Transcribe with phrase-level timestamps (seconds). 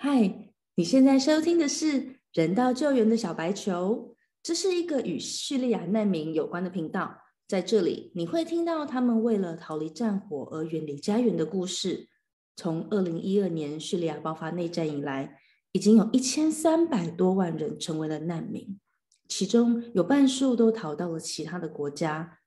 [0.00, 4.14] 嗨，你现在收听的是人道救援的小白球，
[4.44, 7.18] 这是一个与叙利亚难民有关的频道。
[7.48, 12.08] 在这里，你会听到他们为了逃离战火而远离家园的故事。
[12.54, 15.40] 从二零一二年叙利亚爆发内战以来，
[15.72, 18.78] 已经有一千三百多万人成为了难民，
[19.26, 22.38] 其中有半数都逃到了其他的国家。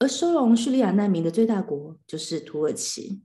[0.00, 3.22] 而收容叙利亚难民的最大国就是土耳其。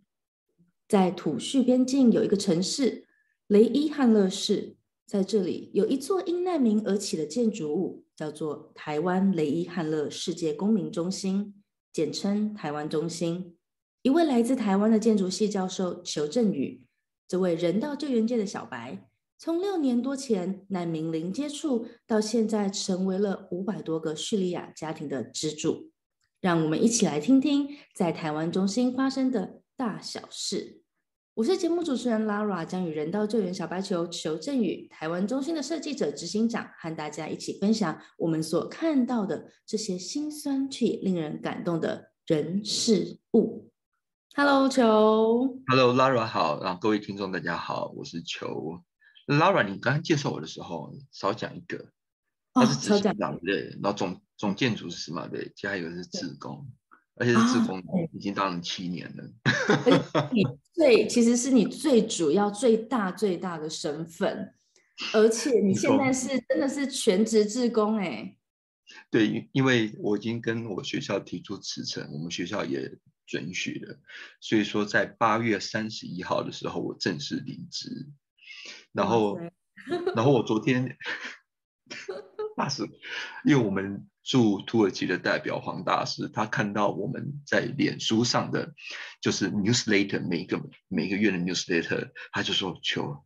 [0.88, 3.05] 在土叙边境有一个城市。
[3.48, 11.54] 雷伊汉勒市在这里有一座因难民而起的建筑物，叫做台湾雷伊汉勒世界公民中心，
[11.94, 13.56] 简称台湾中心。
[14.02, 16.84] 一位来自台湾的建筑系教授裘振宇，
[17.28, 25.92] 这位人道救援界的小白，从六年多前难民零接触，到现在成为了五百多个叙利亚家庭的支柱。
[26.42, 30.82] 让我们一起来听听在台湾中心发生的大小事。
[31.36, 43.70] 我是节目主持人 Lara，将与人道救援小白球裘振宇、台湾中心的设计者执行长，和大家一起分享我们所看到的这些心酸却也令人感动的人事物。
[44.34, 45.60] Hello，球。
[45.68, 48.82] Hello，Lara 好，然后各位听众大家好，我是球。
[49.28, 51.90] Lara，你刚刚介绍我的时候少讲一个，
[52.54, 56.66] 他是执行长对，然后总总建筑师嘛对，加一个是自工。
[57.18, 59.24] 而且是自工，已经当了七年了。
[60.34, 64.54] 你最其实是你最主要、最大、最大的身份，
[65.14, 68.36] 而且你现在是真的是全职自工哎。
[69.10, 72.92] 对，因为我已经跟我学校提出辞呈，我们学校也
[73.26, 73.98] 准许了，
[74.42, 78.12] 所以说在八月三十一号的时候，我正式离职。
[78.92, 79.40] 然后，
[80.16, 80.98] 然后我昨天，
[82.58, 82.84] 那是
[83.46, 84.06] 因为我们。
[84.26, 88.74] 驻土耳其的代表黄大师，他看到我们在脸书上的
[89.22, 93.24] 就是 newsletter，每个每个月的 newsletter，他就说：“求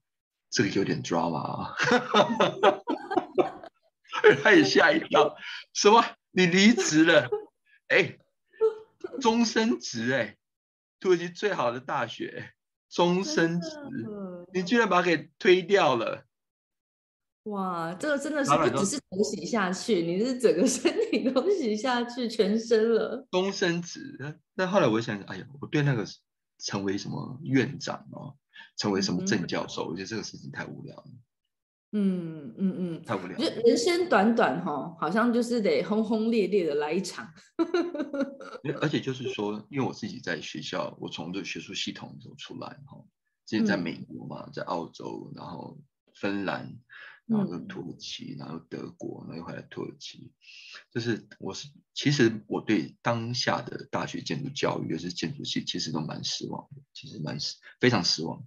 [0.50, 1.74] 这个有点 drama 啊。
[4.44, 5.38] ”他也吓一跳，
[5.74, 6.04] 什么？
[6.32, 7.30] 你离职了？
[7.88, 8.18] 哎，
[9.22, 10.36] 终身职哎，
[11.00, 12.52] 土耳其最好的大学，
[12.90, 13.70] 终身职，
[14.54, 16.26] 你居然把它给推掉了。
[17.50, 23.28] 哇，这个真的是不只是头洗下去，你是整个身体都洗下去，全身了。
[23.32, 24.18] 终身职，
[24.54, 26.06] 那后来我想，哎呀，我对那个
[26.60, 28.36] 成为什么院长哦，
[28.78, 31.06] 成为什么正教授，我觉得这个事情太无聊了。
[31.92, 33.36] 嗯嗯嗯，太无聊。
[33.38, 37.28] 就人生短短哈，好像就是得轰轰烈烈的来一场。
[38.80, 43.04] 而 且就是说，因为我自己在学校，我从这学术系统走出来哈，
[43.48, 45.80] 之前在美国嘛，在澳洲，然后
[46.14, 46.72] 芬兰。
[47.30, 50.32] 然后土耳其，然后德国，然后又回来土耳其，
[50.92, 58.44] 就是我是其实我对当下的大学建筑教育，就是建筑系，其实都蛮失望的，其实蛮失非常失望，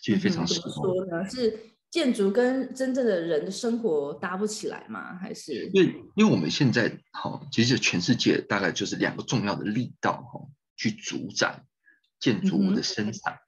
[0.00, 0.70] 其实非常失望。
[0.70, 1.28] 说呢？
[1.28, 1.58] 是
[1.90, 5.16] 建筑跟真正的人的生活搭不起来吗？
[5.18, 5.68] 还是？
[5.72, 11.64] 因为因为我们现在哈，其实全世界大概就是两个重要的力道哈，去主宰
[12.20, 13.40] 建筑物的生产，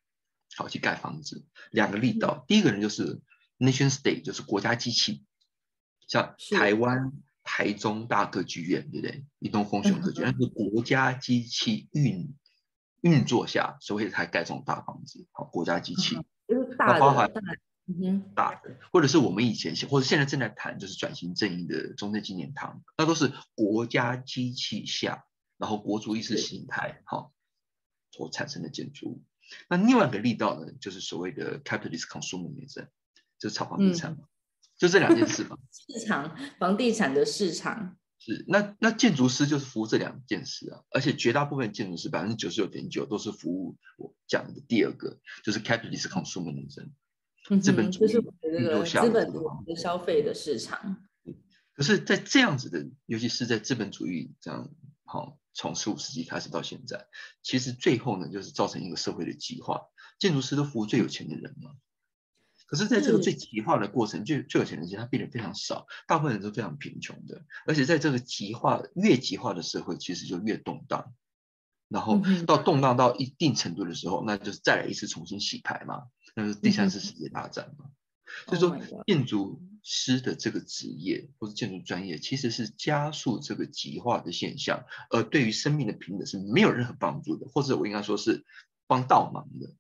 [0.57, 3.21] 好去盖房子，两个力道，第一个人就是。
[3.59, 5.25] Nation State 就是国家机器，
[6.07, 7.13] 像台湾
[7.43, 9.25] 台中大歌剧院，对不对？
[9.39, 12.35] 一栋丰雄歌剧院，那是国家机器运
[13.01, 15.27] 运作下，所以才盖这种大房子。
[15.33, 16.19] 好，国家机器，
[16.79, 17.33] 那包含
[18.35, 25.25] 大的，或者是我们以前或者现在正在谈，就是转型正义的中正纪念堂，那都是国家机器下，
[25.57, 27.33] 然后国族意识形态好
[28.11, 29.25] 所产生的建筑物。
[29.69, 32.89] 那另外一个力道呢，就是所谓的 capitalist consumerism。
[33.39, 34.25] 就炒房地产嘛，
[34.79, 35.57] 就这两件事嘛。
[35.73, 46.91] 市场房地产的市场是那那建筑师就是服务这两件事啊，而且绝大部分建筑师百分之九十九点九都是服务我讲的第二个，就是 capitalist consumerism，
[47.61, 51.05] 资本主义运作下资本的消费的市场。
[51.77, 54.71] 可是，在这样子的，尤其是在资本主义这样
[55.05, 57.07] 好，从十五世纪开始到现在，
[57.43, 59.83] 其实最后呢，就是造成一个社会的极化，
[60.19, 61.73] 建筑师都服务最有钱的人嘛。
[62.67, 67.45] 可是，在这个最极化的过程，最最有钱人其实他变得非常少，大部分人都非常贫穷的。
[67.65, 71.15] 而且，在这个极化越极化的社会，其实就越动荡。
[71.89, 77.87] 然后到动荡到一定程度的时候，那就是再来一次重新洗牌嘛，那是第三次世界大战嘛。
[78.49, 88.45] 所以说，建筑师的这个职业或者建筑专业，其实是加速这个极化的现象，而对于生命的平等是没有任何帮助的，或者我应该说是
[88.89, 89.73] 帮倒忙的。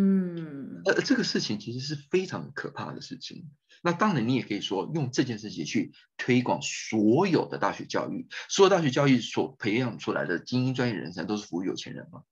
[0.00, 3.50] 嗯，呃，这个事情其实是非常可怕的事情。
[3.82, 12.22] 那当然，你也可以说用这件事情去推广所有的大学教育，所有大学教育所培养出来的精英专业人才都是服务有钱人吗？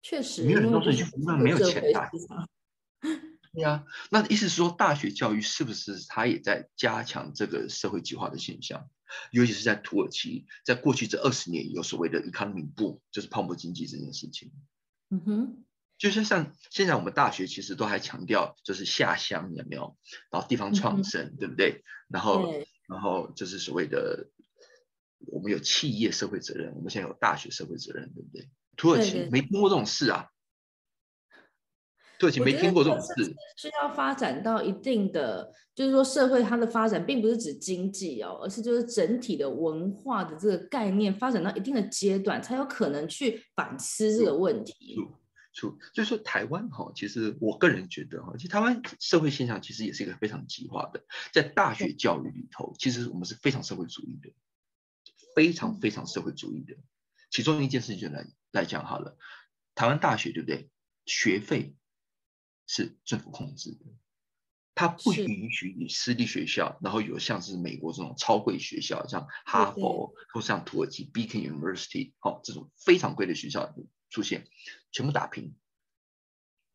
[0.00, 2.10] 确实，没有人都是去服务没有钱的。
[3.52, 8.88] 对呀，那意思是说，大学教育是不是它也在加强这个社会计划的现象？
[9.30, 14.50] 尤其是在土耳其，在过去这二十年有所谓的 economy boom，就是泡沫经济这件事情。
[15.10, 15.64] 嗯哼，
[15.98, 19.96] 就是像现在我们大学其实都还强调就是下乡有没有，
[20.30, 21.82] 然后地方创生，对不对？
[22.08, 22.52] 然后
[22.88, 24.28] 然后就是所谓的
[25.26, 28.50] 我们有企业社会责任，我们现在有大学社会责任，对不对？
[28.76, 30.28] 土耳其没听过这种事啊。
[32.18, 33.24] 土耳其，没听过这种事。
[33.56, 44.96] 是要发展到一定的，就是说社会它的发展，并不是指经济哦，而是就是整体的文化的这个概念发展到一定的阶段，才有可能去反思这个问题。
[45.54, 54.30] 处，就是说台湾哈，其实我个人觉得哈，其实台湾社会现象其实也是一个非常极化的，在大学教育里头，其实我们是非常社会主义的，
[55.34, 56.76] 非常非常社会主义的。
[57.30, 59.16] 其中一件事情来来讲好了，
[59.74, 60.68] 台湾大学对不对？
[61.06, 61.74] 学费。
[62.66, 63.84] 是政府控制的，
[64.74, 73.70] 它不允许你私立学校，然后有像是美国这种超贵学校，像哈佛或像土耳其 Beacon University，好这种非常贵的学校
[74.14, 74.44] 出现，
[74.92, 75.52] 全部打平。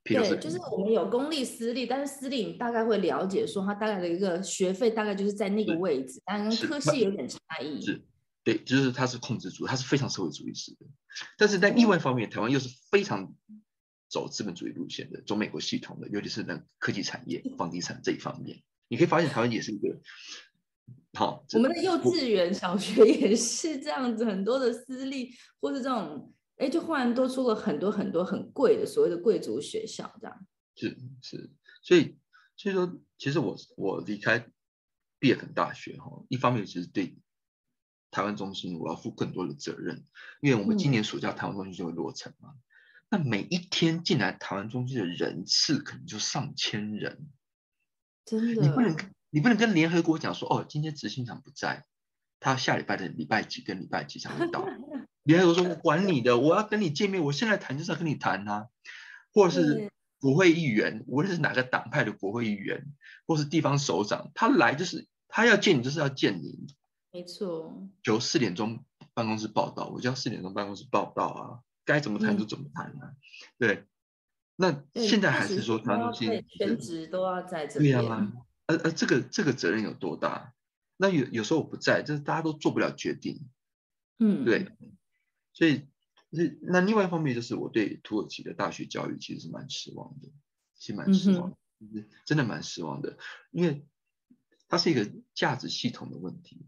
[0.03, 7.81] 对，就是我们有公立私立，但是私立你大概会了解说，它大概的一个学费大概就是在那个位置，但跟科系有点差异。
[7.81, 8.01] 是，
[8.43, 10.85] 对，就是它是控制住，它是非常社会主义式的，
[11.37, 13.33] 但是在另外一方面，台湾又是非常。
[14.11, 19.95] 走资本主义路线的，走美国系统的，尤其是在科技产业、房地产这一方面，你可以发现台湾也是一个
[21.13, 21.45] 好。
[21.53, 25.29] 我们的幼稚园、小学也是这样子，很多的私立
[25.61, 30.45] 或是这种，哎，就忽然多出了很多很多很贵的所谓的贵族学校，这样。
[30.75, 31.49] 是是，
[31.81, 32.17] 所以
[32.55, 34.45] 所以说，其实我我离开
[35.19, 37.17] 毕业很大学哈，一方面其实对
[38.11, 40.03] 台湾中心我要负更多的责任，
[40.41, 42.55] 因为我们今年暑假台湾中心就会落成嘛。
[43.09, 47.29] 那每一天进来台湾中心的人次可能就上千人，
[48.25, 48.61] 真的。
[48.61, 48.95] 你不能，
[49.29, 51.85] 你不能跟联合国讲说，哦，今天执行长不在，
[52.39, 54.65] 他下礼拜的礼拜几跟礼拜几才会到。
[55.23, 58.67] 联合国说，我管你的，我要跟你见面，我现在谈就是要跟你谈啊。
[59.31, 62.87] 或者是国会议员，无论是哪个党派的国会议员，
[63.27, 66.75] 或是地方首长，他来就是他要见你，就是要见你。
[67.11, 67.87] 没错。
[68.01, 68.83] 就四点钟
[69.13, 71.59] 办公室报道，我叫四点钟办公室报道啊。
[71.85, 73.13] 该怎么谈就怎么谈啊？
[73.57, 73.85] 对，
[74.55, 77.99] 那现在还是说他东西全职都要在这边。
[77.99, 78.31] 对啊，
[78.67, 80.53] 呃呃，这个这个责任有多大？
[80.97, 83.47] 那有有时候我不在，就是大家都做不了决定。
[84.19, 84.67] 嗯，对。
[85.59, 85.83] 所以，
[86.29, 90.29] 那那另外一方面就是我对土耳其的大学教育其实是蛮失望的，
[90.77, 91.57] 其实蛮失望的，
[92.25, 93.17] 真的蛮失望的，
[93.51, 93.85] 因为
[94.69, 96.65] 它是一个价值系统的问题，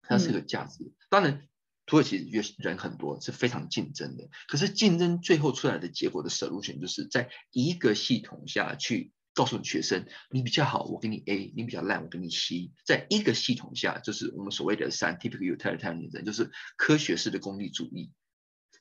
[0.00, 1.46] 它是个价值，当然。
[1.84, 4.30] 土耳其越人很多，是非常竞争的。
[4.46, 12.70] 可是竞争最后出来的结果的 solution，就是在一个系统下去告诉你学生，你比较好，我给你 A；你比较烂，我给你 C。
[12.86, 18.12] 在一个系统下，就是我们所谓的 scientific utilitarianism，就是科学式的功利主义。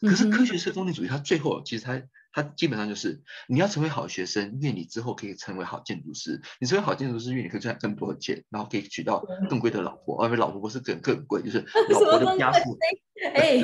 [0.01, 2.01] 可是科学式功利主义，它最后其实它。
[2.33, 6.41] 它基本上就是你要成为好学生，因为你之后可以成为好建筑师。
[6.61, 10.23] 你成为好建筑师，因为你可以赚更多的钱，然后可以娶到更贵的老婆。
[10.23, 12.61] 而且老婆不是更更贵，就是 老婆的家世，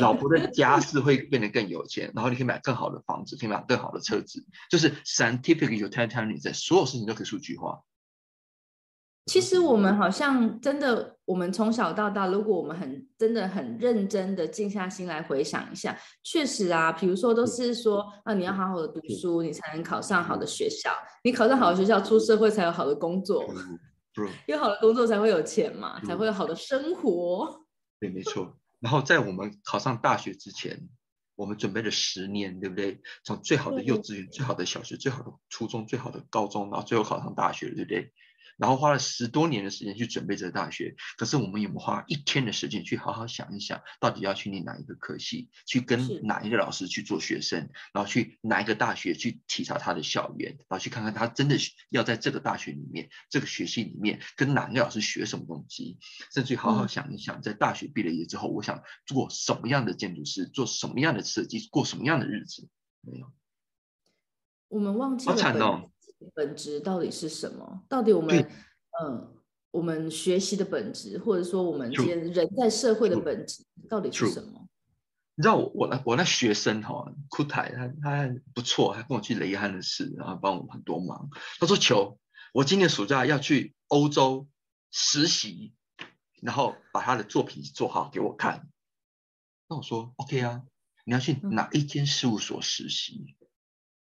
[0.02, 4.46] 老婆的家世会变得更有钱，然后你可以买更好的房子，可以买更好的车子。
[4.70, 7.84] 就是 scientific utilitarianism，所有事情都可以数据化。
[9.28, 20.90] 其实我们好像真的，我们从小到大，如果我们很真的很认真的静下心来回想一下，确实啊，比如说都是说啊，你要好好的读书，你才能考上好的学校，
[21.24, 23.46] 你考上好的学校，出社会才有好的工作，
[24.48, 27.66] 有好的工作才会有钱嘛，才会有好的生活。
[28.00, 28.58] 对，没错。
[28.80, 30.88] 然后在我们考上大学之前，
[31.36, 33.02] 我们准备了十年，对不对？
[33.26, 38.14] 从最好的幼稚园、最好的小学、最好的初中、最好的高中，然后最后考上大学，对不对？
[38.58, 51.56] 然后花了十多年的时间去准备这个大学，可是我们有没有花一天的时间去好好想一想，到底要去念哪一个科系，去跟哪一个老师去做学生，然后去哪一个大学去体察他的校园，然后去看看他真的
[51.90, 55.98] 要在这个大学里面、这个学系里面跟哪个老师学什么东西，
[56.34, 62.68] 甚至好好想一想，在大学毕了业之后，我想做什么样的建筑师，做什么样的设计，过什么样的日子？
[63.02, 63.32] 没有，
[64.68, 65.90] 我们忘记了。
[66.34, 67.84] 本质到底是什么？
[67.88, 68.50] 到底我们
[69.02, 69.36] 嗯，
[69.72, 74.68] 我们学习的本质，或者说我们天人在社会的本质到底是什么？
[75.36, 81.30] 你知道我我那我那学生哈，库台他他不错，他跟我去雷汉的事，然后帮我很多忙。
[81.60, 82.18] 他说：“求
[82.54, 84.48] 我今年暑假要去欧洲
[84.90, 85.76] 实习，
[86.42, 88.68] 然后把他的作品做好给我看。”
[89.70, 90.64] 那我说：“OK 啊，
[91.06, 93.36] 你要去哪一间事务所实习？”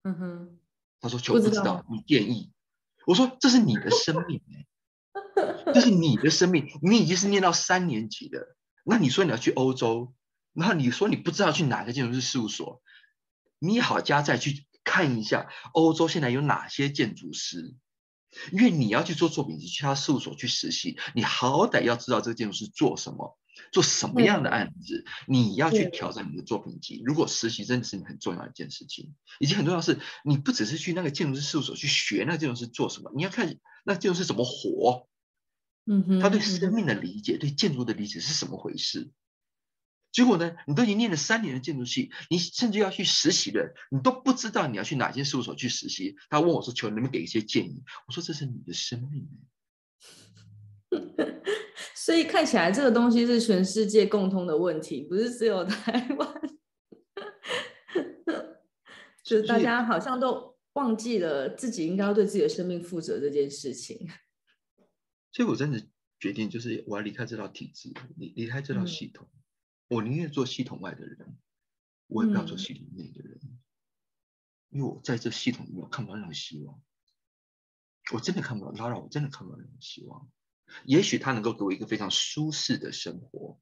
[0.04, 0.59] 嗯哼。
[1.04, 2.50] 他说：“求不知道，你建议。”
[3.06, 10.14] 我说这是你的生命哎，这是你的生命，你已经是念到三年级的，那你说你要去欧洲，
[10.54, 12.80] 然后你说你不知道去哪个建筑师事务所，
[13.58, 17.75] 你好加再去看一下欧洲现在有哪些建筑师。
[18.50, 23.38] 因为你要去做作品集，去他事务所去实习，你好歹要知道这个建筑师做什么，
[23.73, 27.02] 做什么样的案子，你要去挑战你的作品集。
[27.04, 35.08] 如果实习真的是你很重要的一件事情，以及很重要是，你不只是去那个建筑师事务所去学那个建筑师做什么，你要看那建筑师怎么活，
[35.87, 39.12] 嗯哼，他对生命的理解，对建筑的理解是什么回事。
[40.12, 40.52] 结果呢？
[40.68, 46.14] 你都已经念了三年的建筑系，你甚至要去实习了，你都不知道你要去哪些事务所去实习。
[46.30, 49.28] 他问我说：“求你们给一些建议。”我说：“这是你的生命。”
[52.04, 56.58] 所以看起来这个东西是全世界共通的问题，不是只有台湾。
[59.23, 64.06] 就是大家好像都忘记了自己应该要对自己的生命负责这件事情。
[65.32, 65.82] 所以我真的
[66.20, 69.26] 决定，就是我要离开这套体制，离离开这套系统。
[69.88, 71.38] 我宁愿做系统外的人，
[72.08, 73.40] 我也不要做系统内的人，
[74.68, 76.82] 因为我在这系统里面看不到任何希望。
[78.12, 80.30] 我真的看不到，拉拉，我真的看不到任何希望。
[80.85, 83.61] 也许他能够给我一个非常舒适的生活，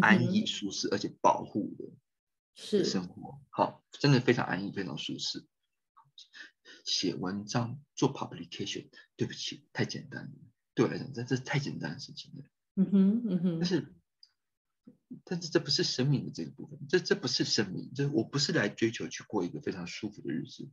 [0.00, 1.84] 安逸、舒适而且保护的，
[2.54, 3.40] 是生活。
[3.50, 5.46] 好，真的非常安逸，非常舒适。
[6.84, 10.32] 写文章做 publication，对不起，太简单了。
[10.74, 12.44] 对我来讲，这这太简单的事情了。
[12.76, 13.94] 嗯哼，嗯哼，但是。
[15.24, 20.70] 但是这不是生命的这个部分，这这不是生命，这我不是来追求去过一个非常舒服的日子，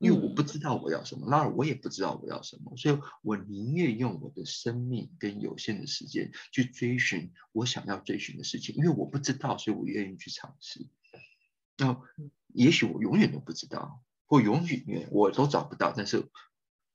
[0.00, 10.88] 因为我不知道我要什么，那我也不知道我要什么，所以我宁愿用我的生命跟有限的时间去追寻我想要追寻的事情，因为我不知道，所以我愿意去尝试。
[11.76, 12.00] 那
[12.48, 16.28] 也许我永远都不知道，或永远我都找不到，但是。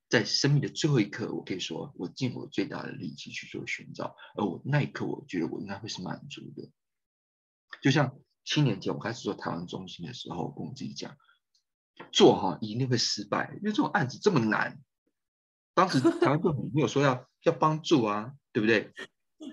[0.07, 6.69] 在生命的最后一刻，我可以说，我尽我最大的力气去做寻找，而我那一刻，我觉得我应该会是满足的。
[7.81, 11.17] 就像七年前我开始做台湾中心的时候，我跟我自己讲，
[12.11, 14.79] 做哈一定会失败，因为这种案子这么难。
[15.73, 18.91] 当时 台湾政府没有说要要帮助啊，对不对？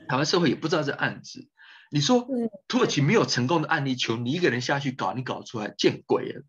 [0.09, 1.49] 台湾社会也不知道这案子。
[1.91, 2.27] 你说
[2.69, 6.43] 土耳其没有成功的案例，求你一个人下去搞，你搞出来见鬼了！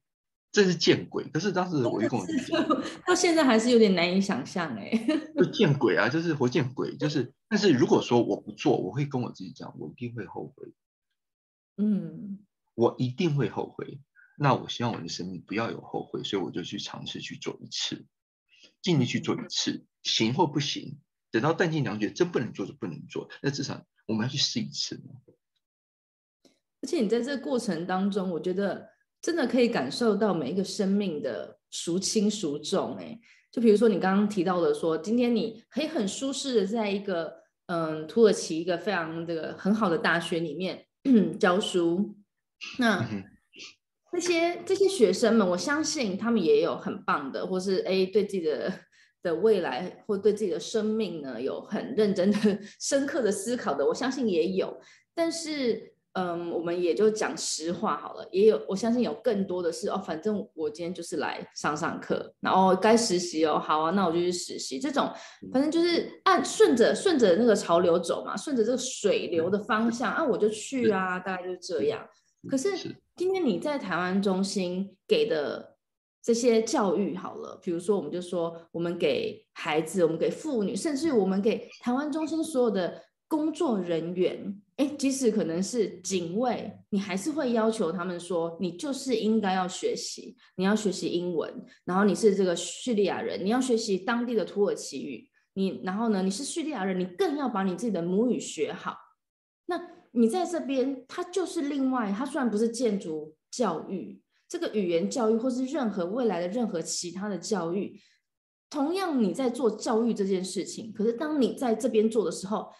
[0.53, 1.27] 真是见鬼！
[1.29, 2.63] 可是当时我一跟我 讲，
[3.07, 4.91] 到现在还是有点难以想象哎。
[5.35, 6.07] 就见鬼啊！
[6.07, 7.33] 就是活见鬼，就是。
[7.49, 10.71] 但是如果说我不做，我会跟我自己讲，我一定会后悔。
[11.77, 12.45] 嗯，
[12.75, 13.99] 我一定会后悔。
[14.37, 18.05] 那我希望我的生命不要有后悔，所以我就去尝试去做一次，
[18.81, 20.99] 尽力去做一次，行或不行，
[21.31, 23.29] 等到弹尽粮绝，真不能做就不能做。
[23.41, 25.15] 那至少我们要去试一次嘛。
[26.81, 28.91] 而且你在这个过程当中，我觉得。
[29.23, 33.17] 真的可以感受到每一个生命的孰轻孰重，哎，
[33.49, 37.33] 就比如说你刚刚提到的，说今天你可以很舒适的在一个
[37.67, 40.85] 嗯土耳其一个非常这个很好的大学里面
[41.39, 42.17] 教书，
[42.77, 43.07] 那
[44.13, 48.71] 那些这些学生们，我相信他们也有很棒的，或是哎对自己的
[49.21, 52.37] 的未来或对自己的生命呢有很认真的、
[52.79, 54.79] 深刻的思考的，我相信也有，
[55.13, 55.91] 但是。
[56.15, 58.23] 嗯，我们也就讲实话好了。
[58.31, 64.77] 也有，我相信有更多的是哦，反正我今天就是来上上课，然后该实习哦，好啊，那我就去实习。
[64.79, 65.11] 这种
[65.51, 72.07] 反正就是按顺着顺着那个潮流走嘛，顺着这个水流的方向啊，我就去啊，大概就是这样。
[72.49, 75.77] 可是今天你在台湾中心给的
[76.21, 84.61] 这些教育好了，比如说我们就说，我们给孩子，我们给妇女，甚至我们给台湾中心所有的工作人员。
[84.77, 98.97] 哎，即使可能是警卫，你还是会要求他们说，你就是应该要学习，你要学习英文，然后你是这个叙利亚人，你要学习当地的土耳其语，你然后呢，你是叙利亚人，你更要把你自己的母语学好。
[99.67, 99.77] 那
[100.13, 107.99] 你在这边，它就是另外，它虽然不是建筑教育，这个语言教育或是任何未来的任何其他的教育，
[108.69, 112.71] 同样你在做教育这件事情，可是当你在这边做的时候。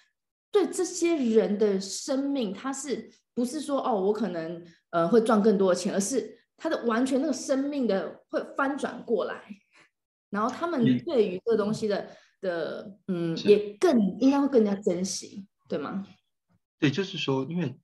[0.53, 9.41] 对这些人的生命，它是不是说哦，我可能呃会赚更多的钱，而是他的完全那个生命的会翻转过来，
[10.29, 12.07] 然后他们对于这个东西的
[12.39, 16.05] 的嗯，也更应该会更加珍惜，对吗？
[16.83, 17.79] 对，就是说，因为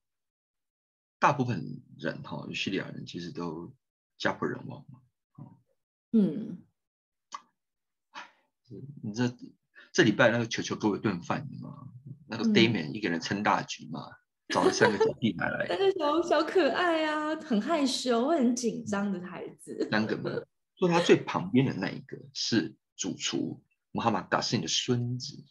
[1.20, 3.74] 大部分人哈，叙利亚人其实都
[4.18, 5.00] 家破人亡嘛，
[6.12, 6.58] 嗯，
[9.02, 9.34] 你这
[9.94, 11.94] 这礼拜那个球球给我一顿饭，你知道吗？
[12.28, 14.06] 那个 Damian 一个人撑大局嘛，
[14.50, 19.78] 找了三个小弟来， 三个小小可爱啊，很害羞、会很紧张的孩子。
[19.90, 20.30] 三个嘛，
[20.76, 23.64] 坐他最旁边的那一个是主厨，
[23.94, 25.42] 穆罕默德·嘎斯尼的孙子，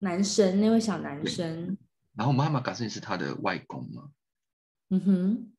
[0.00, 1.78] 男生那位小男生。
[2.14, 4.10] 然后穆罕默德·嘎斯尼是他的外公嘛？
[4.90, 5.52] 嗯哼。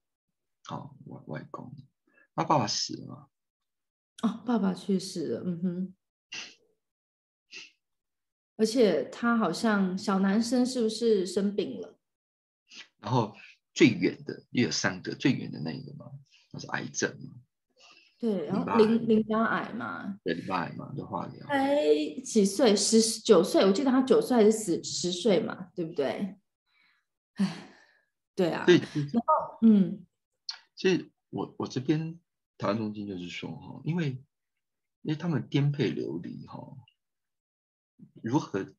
[0.70, 1.74] 哦，外外公，
[2.36, 3.30] 他爸爸死了。
[4.22, 5.44] 哦，爸爸去世了。
[5.46, 5.96] 嗯哼。
[8.56, 11.98] 而且他好像小男生是不是生病了？
[13.00, 13.36] 然后
[13.74, 16.12] 最远的也有三个，最远的那一个嘛，
[16.52, 17.42] 那是癌症嘛。
[18.20, 20.18] 对，然后淋淋巴癌嘛。
[20.24, 21.46] 对，淋巴癌嘛，就化疗。
[21.48, 21.84] 才
[22.24, 22.74] 几岁？
[22.76, 26.38] 十九岁，我记得他九岁还是十十岁嘛，对不对？
[27.36, 27.70] 哎，
[28.36, 28.66] 对啊。
[28.66, 28.78] 对。
[28.78, 30.06] 然后，嗯，
[30.76, 32.20] 所以我我这边
[32.58, 34.24] 台湾中心就是说哈，因为
[35.02, 36.78] 因为他们颠沛流离哈。
[38.22, 38.74] 如何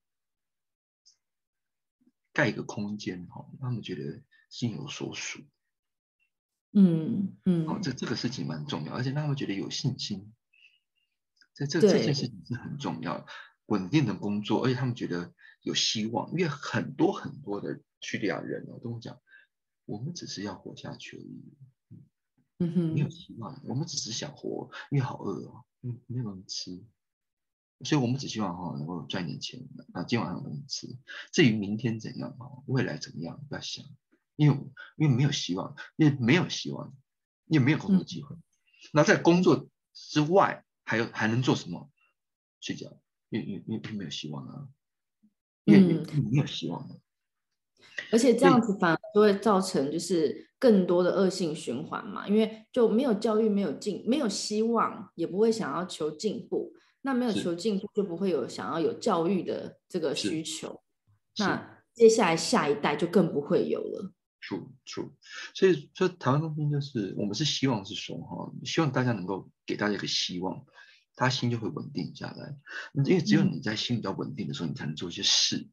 [2.32, 3.46] 盖一个空间哈？
[3.61, 5.40] 他们觉得心有所属。
[6.73, 10.34] 嗯嗯，好，这这个事情蛮重要，而且他们觉得有信心，
[11.54, 13.26] 在这这件事情是很重要，
[13.66, 15.32] 稳定的工作，而且他们觉得
[15.62, 19.18] 有希望，因为很多很多的叙利亚人哦，跟我讲，
[19.87, 21.56] 我们只是要活下去而已，
[22.58, 26.84] 嗯哼，没有希望，我们只是想活，因为好饿哦，嗯，没有东西吃。
[27.84, 30.87] 所以我们只希望哈能够赚点钱，啊，今晚上能吃。
[31.32, 33.84] 至于明天怎样哈，未来怎么样，不要想，
[34.37, 34.56] 因为
[34.96, 36.94] 因为没有希望，因为没有希望，
[37.46, 38.37] 因为没有工作机会。
[38.92, 41.90] 那在工作之外，还有还能做什么？
[42.61, 44.68] 睡觉，因为因为因为没有希望啊，
[45.64, 45.80] 因为
[46.30, 46.96] 没有希望啊。
[48.10, 56.72] 而且这样子反而就会造成就是更多的恶性循环嘛，因为就没有教育，没有进，没有希望，也不会想要求进步。
[57.06, 60.80] 那没有求进步，就不会有想要有教育的这个需求。
[61.38, 64.10] 那接下来下一代就更不会有了。
[64.40, 65.10] true true，
[65.54, 70.64] 所以说台湾中心就是我们是希望是说哈，希望大家能够给大家一个希望，
[71.14, 72.56] 他心就会稳定下来。
[73.04, 75.68] 因为只有你在心比较稳定的时候，你才能做一些事。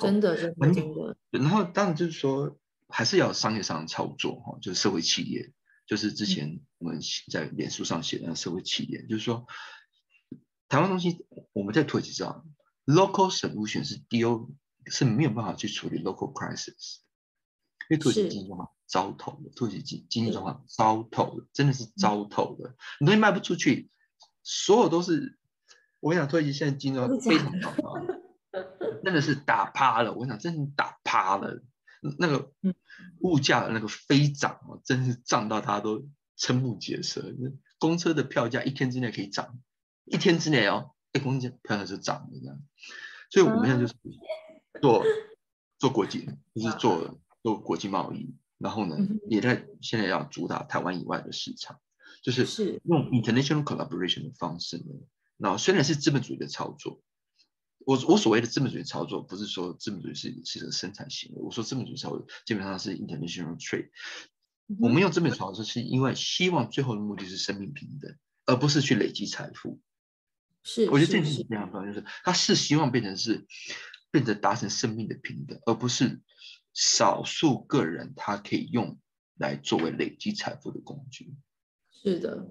[0.00, 1.16] 真的真的真的。
[1.30, 5.52] 然后当然就是说，还是要商业上的操作哈，就是社会企业，
[5.86, 9.46] 就是之前我们在脸书上写的社会企业，就是说。
[10.66, 12.44] 台湾东西，我们在土耳其知道
[12.84, 14.50] ，local solution 是 deal
[14.86, 16.96] 是没有办法去处理 local crisis，
[17.88, 23.90] 因为土耳其经济状况糟透了，土耳其经经济状况糟透了，真的是糟透了，你东西卖不出去，
[24.42, 25.38] 所有都是，
[26.00, 27.94] 我跟你讲，土耳其现在经济状况非常糟糕，
[29.04, 31.62] 真 的是打趴了，我跟你讲，真的打趴了，
[32.18, 32.52] 那个
[33.20, 36.06] 物价的那个飞涨哦，真是涨到大家都
[36.38, 37.34] 瞠目结舌，
[37.78, 39.58] 公车的票价一天之内可以涨。
[40.04, 42.60] 一天之内哦，一公斤票价就涨了这样，
[43.30, 43.94] 所以我们现在就是
[44.80, 45.02] 做
[45.78, 48.96] 做国际，就是做做国际贸易，然后呢，
[49.28, 51.80] 也在现在要主打台湾以外的市场，
[52.22, 52.80] 就是。
[52.84, 54.84] 用 international collaboration 的方式呢。
[55.36, 57.02] 然后虽然是资本主义的操作，
[57.86, 63.90] 我我所谓的资本主义操作，不是说资本主义是是个生产行为，我说资本主义操作基本上是 international trade。
[64.80, 68.16] 我们用资本主义操作是因为希望最后的目的是生命平等，
[68.46, 69.78] 而不是去累积财富。
[70.62, 73.46] 是，我觉得这件事情非常重要，就是他是希望变成是
[74.10, 76.22] 变成达成生命的平等，而不是
[76.72, 78.98] 少数个人他可以用
[79.36, 81.34] 来作为累积财富的工具。
[81.92, 82.46] 是的，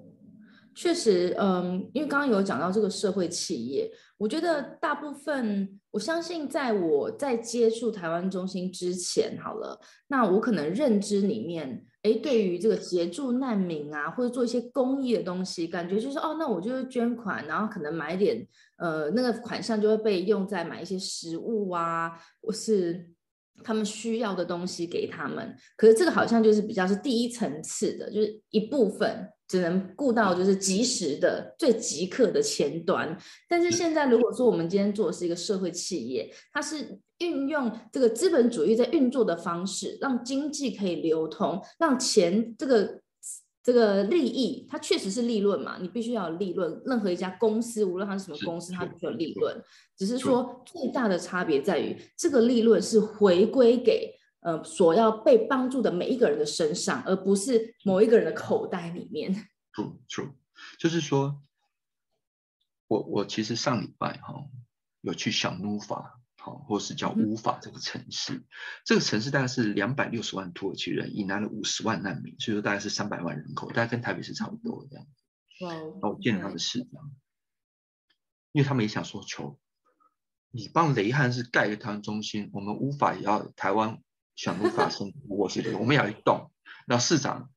[0.76, 3.91] 确实，嗯，因为刚刚有讲到这个社会企业，
[4.24, 11.86] 我觉得大部分，我相信在我在接触台湾中心之前，好了，那我可能认知里面。
[12.04, 18.46] 哎，对于这个协助难民啊，或者做一些公益的东西，感觉就是哦，那我就是捐款，然后可能买点
[18.78, 23.10] 呃，那个款项就会被用在买一些食物啊，或是
[23.63, 25.54] 他们需要的东西给他们。
[25.76, 33.18] 可是这个好像就是比较是第一层次的，就是一部分只能顾到就是及时的最即刻的前端。
[33.50, 37.00] 但是现在如果说我们今天做的是一个社会企业，它是。
[37.20, 43.00] 运用这个资本主义在运作的方式，让经济可以流通，让钱这个
[43.63, 45.78] 这个利益，它确实是利润嘛？
[45.80, 46.82] 你必须要有利润。
[46.86, 49.56] 任何一家公司，无论它是什么公司，它必须有利润。
[49.95, 59.34] 只是说最大的差别在于，这个利润是回归给呃所要被帮助的每一个人的身上，而不是某一个人的口袋里面。
[59.73, 60.34] True, true，
[60.78, 61.41] 就是说，
[62.88, 64.45] 我我其实上礼拜哈
[64.99, 66.19] 有去小努法。
[66.46, 68.44] 好，或是叫乌法这个城市，
[68.84, 75.64] 这个城市大概是两百六十万土耳其人，引来了五十万难民，所以说大概是三百万人口，大概跟台北市差不多这样子。
[75.64, 75.74] 哇！
[75.74, 77.16] 然后我见了他的市长，
[78.52, 79.58] 因为他们也想说，求
[80.52, 84.02] 你帮雷汉是盖一个台湾中心，我们乌法也要台湾
[84.36, 86.52] 想乌法生我是的，我们也要动。
[86.86, 87.50] 然后市长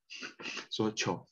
[0.71, 1.27] 说，求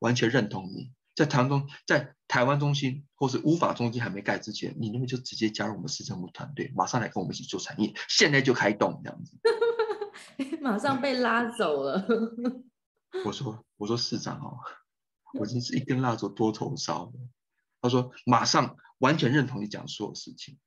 [0.00, 9.38] 完全认同你，在台湾中，在台湾中心或是无法中心还没盖之前，你那边就直接加入我们市政府团队，马上来跟我们一起做产业，现在就开动这样子。
[10.60, 12.04] 马上被拉走了。
[13.24, 14.58] 我说我说市长哦，
[15.38, 17.12] 我已经是一根蜡烛多头烧了。
[17.80, 20.58] 他说马上完全认同你讲所有事情，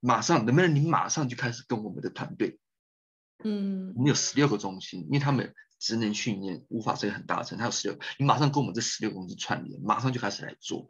[0.00, 2.58] 马上能不能你马上就开始跟我们的团队，
[3.44, 10.86] 嗯，我们有十六个中心，因为他们职能训练无法是一个很大的，他有十六，你马上跟我们这十六个公司串联，马上就开始来做。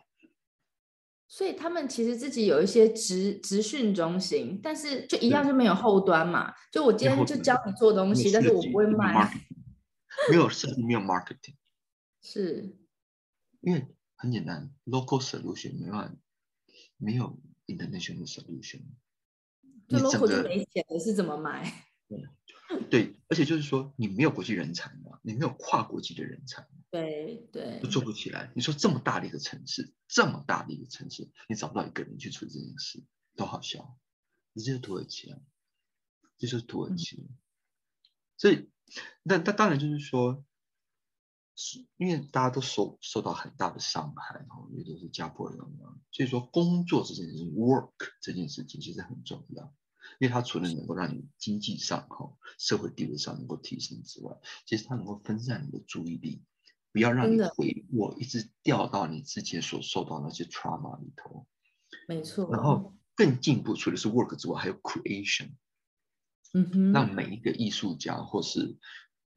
[1.27, 6.53] 所以他们其实自己有一些职职训中心，但是就一样就没有后端嘛。
[6.71, 9.33] 就我今天就教你做东西，但是我不会卖。
[10.31, 11.55] 没有设计，没有 marketing，
[12.21, 12.77] 是
[13.63, 16.15] 因为很简单，local solution 没办法，
[16.99, 18.83] 没有 international solution。
[19.89, 21.65] 就 local 就没钱了，是怎么买？
[22.11, 22.23] 对，
[23.29, 28.53] 而且就是说，你没有国际人才嘛，你没有跨国际的人才，对对，都做不起来。
[28.55, 33.03] 你说这么大的一个城市，这么大的一个城市，你找不到一个人去处理这件事，
[33.37, 33.99] 都好笑。
[34.55, 35.39] 这就是土耳其啊，
[36.37, 37.31] 这就是土耳其。
[38.37, 38.69] 所以，
[39.23, 40.45] 那那当然就是说，
[41.55, 46.01] 是因为大家都受受到很大的伤害，然后，也都是家破人亡。
[46.11, 49.75] 所以说，工作这件事情，work 这件事情其实很重要。
[50.19, 56.43] 因为它除了能够让你经济上、哈社会地位上能够提升之外，其实它能够分散你的注意力，
[56.93, 61.47] 不要让你回我一直掉到你之前所受到那些 trauma 里头。
[62.07, 62.51] 没错。
[62.53, 65.51] 然后更进一步，除了是 work 之外，还有 creation。
[66.53, 66.93] 嗯哼。
[66.93, 68.79] 让每一个艺术家或是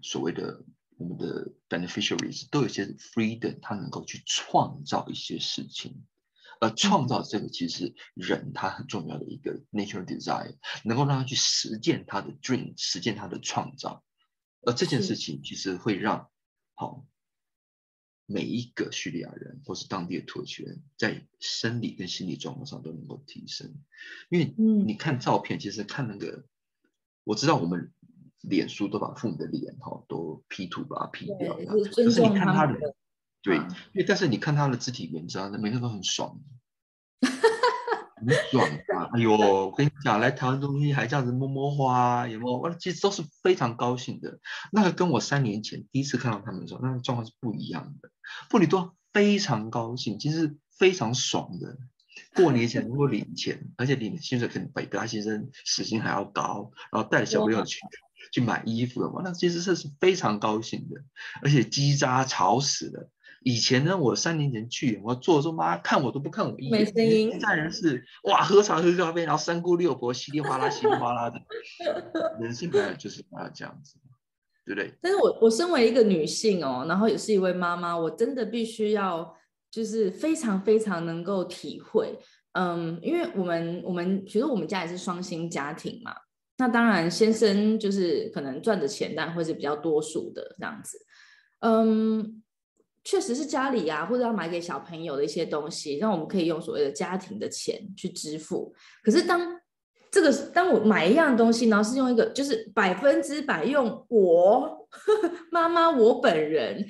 [0.01, 0.63] 所谓的
[0.97, 6.05] 我们的 beneficiaries 都有些 freedom，他能够去创造一些事情。
[6.59, 14.03] 而创造这个其实人他很重要的一个 natural desire，能够让他去实践他的 dream，实践他的创造。
[14.61, 16.29] 而这件事情其实会让
[16.73, 17.05] 好
[18.25, 23.75] 每一个叙利亚人或是当地的土耳其人在生理跟心理状况上都能够提升。
[24.29, 26.45] 因为你看照片，其实看那个，
[27.23, 27.91] 我知道我们
[28.41, 32.95] 脸书都把父母的脸哈都 P 图把它 P 掉，可是你看他的。
[33.45, 36.39] 对，因为但是你看他的肢体文章，每个都很爽，
[37.21, 39.09] 很爽啊！
[39.13, 42.57] 哎呦，我跟你讲，来台湾中心还这样子摸摸花，有没有？
[42.57, 44.39] 我其实都是非常高兴的。
[44.71, 48.09] 那个跟我三年前第一次看到他们的时候，那个状况是不一样的。
[48.49, 51.77] 妇女都非常高兴，其实非常爽的。
[52.33, 57.79] 过年前 如果领钱，而且领薪水可能比他先生时薪还要高，然后带着小朋友去
[58.31, 60.99] 去买衣服的话，那其实这是非常高兴的，
[61.43, 63.11] 而且叽喳吵死了。
[63.45, 66.71] 以前呢，我三年前去，我坐候，妈看我都不看我一眼。
[66.71, 67.29] 没声音。
[67.29, 71.39] 现在人是哇，喝茶喝咖啡，然后三姑六婆稀里哗啦、稀里哗啦的。
[72.41, 73.99] 人性本来就是要这样子，
[74.65, 74.91] 对不对？
[74.99, 79.31] 但是我我身为一个女性哦，然后也是一位妈妈，我真的必须要
[79.69, 82.17] 就是非常非常能够体会，
[82.53, 86.15] 嗯，因为我们我们其实我们家也是双薪家庭嘛，
[86.57, 90.97] 那当然先生就是可能赚的钱，但会是比较多数的这样子，
[91.59, 92.41] 嗯。
[93.05, 98.73] 确实是家里呀，或者要买给小朋友的一些东西，让我们可以用所谓的家庭的钱去支付。
[99.03, 99.39] 可是当
[100.11, 104.87] 这个当我买一样东西，然后是用一个就是百分之百用我
[105.51, 106.83] 妈妈我本人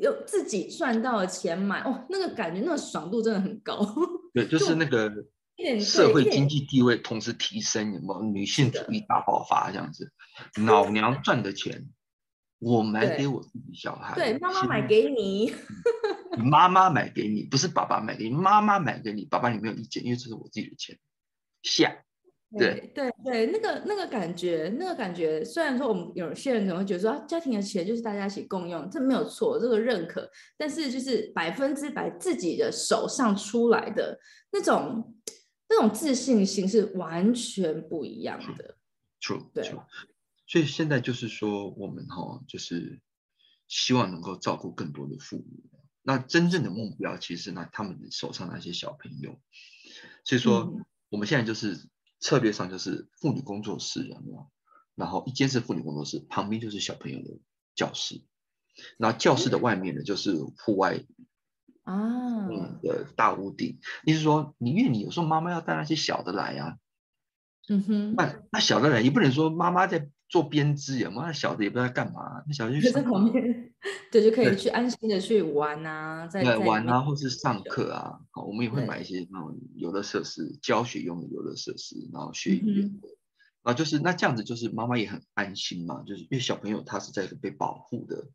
[0.00, 3.78] 用自己赚到的钱买，哦，那个感觉那个爽度真的很高。
[4.34, 5.08] 对， 就是那个
[5.80, 10.10] 社会经济地位同时提升，有没有女性主义大爆发这样子？
[10.66, 11.86] 老娘赚的钱。
[12.60, 15.52] 我买给我自己小孩，对，妈妈买给你，
[16.36, 20.96] 妈妈买给你，不是爸爸买给你，妈妈买给你，爸爸你没有意见，因为这是我自己的钱。
[21.62, 21.94] 下，
[22.58, 34.18] 对对对，那个那个感觉，那个感觉，虽然说我们有些人可能会觉得说，家庭的钱就是大家一起共用，这没有错，这个认可，但是就是百分之百自己的手上出来的
[34.52, 35.14] 那种
[35.68, 38.76] 那种自信心是完全不一样的。
[39.20, 39.72] True，对。
[40.50, 43.00] 所以现在就是说，我们哈就是
[43.68, 45.44] 希望能够照顾更多的父母。
[46.02, 49.40] 那真正的目标其实那他们手上那些小朋友。
[50.24, 50.74] 所以说，
[51.08, 54.10] 我们现在就是策略上就是妇女工作室？
[54.96, 57.38] 然后一间是妇女工作室，旁边就是小朋友的
[57.76, 58.20] 教室。
[58.96, 61.04] 那教室的外面呢，就是户外
[61.84, 63.78] 啊，嗯的大屋顶。
[64.04, 66.76] 意思说，你因为你有时候妈妈要带那些小的来呀，
[67.68, 70.08] 嗯哼，那那小的人，也不能说妈妈在。
[70.30, 73.72] 做编织呀，妈小的也不知道干嘛，那小的就在旁边，
[74.12, 78.20] 对，就可以去安心的去玩啊，在玩啊，或是上课啊。
[78.30, 83.08] 好，我们也会买一些那种游乐设施，教学用的游乐设施，然后学语言的。
[83.62, 88.28] 啊，就是那这样子，就是妈妈也很安心嘛，就是因为小朋友他是在一个被保护的、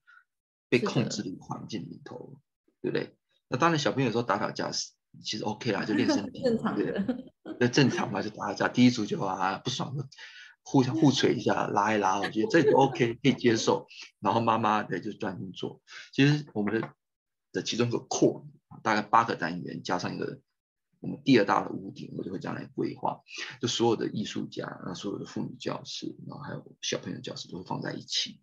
[0.67, 2.41] 被控制的环境里头，
[2.81, 3.15] 对不对？
[3.47, 4.91] 那当然，小朋友有时候打打架是
[5.23, 7.25] 其实 OK 啦，就练身体，正常的，
[7.59, 10.03] 那正常嘛，就打打架，踢足球啊，不爽就
[10.63, 13.87] 互相互捶一下，拉一拉，我觉得这都 OK，可以接受。
[14.19, 15.81] 然后妈妈对就专心做。
[16.11, 16.89] 其实我们的
[17.51, 18.45] 的其中一个 core
[18.81, 20.39] 大概八个单元，加上一个
[20.99, 23.21] 我们第二大的屋顶，我就会这样来规划。
[23.61, 28.39] 就所有的艺术家，然后所有的妇女教室，然后还有小朋友教室，都会放在一起，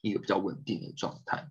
[0.00, 1.48] 一个比较稳定的状态。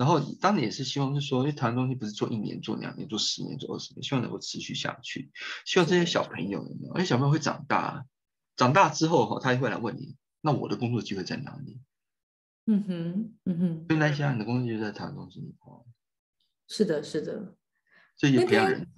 [0.00, 5.30] 然后当然也是希望是说，因为台湾东西不是做一年、做两年、做十年、做二十年，希望能够持续下去。
[5.66, 8.06] 希望这些小朋友，而且小朋友会长大，
[8.56, 11.82] 长大之后哈，他也会来问你，那我的工作机会在哪里？
[12.64, 13.84] 嗯哼，嗯哼。
[13.88, 15.86] 所以那些你的工作机会在台湾东西里头。
[16.66, 17.54] 是的，是的。
[18.16, 18.90] 所以也培养人才。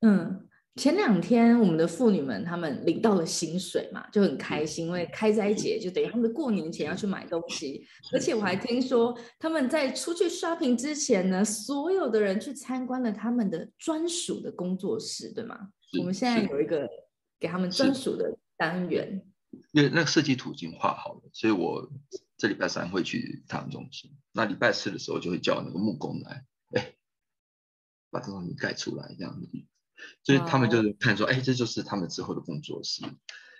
[0.00, 0.48] 嗯。
[0.76, 7.86] 前两天，我们的妇女们她们领到了薪水嘛，就很开心，因为开斋节就等于他们的过年前要去买东西。
[8.12, 15.68] 而且我还听说，他们在出去 shopping 之前呢，所有的人去参观了他们的专属的工作室，对吗？
[15.98, 16.88] 我们现在有一个
[17.38, 19.22] 给他们专属的单元。
[19.72, 21.86] 因为那个设计图已经画好了，所以我
[22.38, 24.10] 这礼拜三会去他们中心。
[24.32, 26.94] 那礼拜四的时候就会叫那个木工来，哎，
[28.10, 29.46] 把这东西盖出来这样子。
[30.22, 33.02] 所以他们就是看说，哎，这就是他们之后的工作室。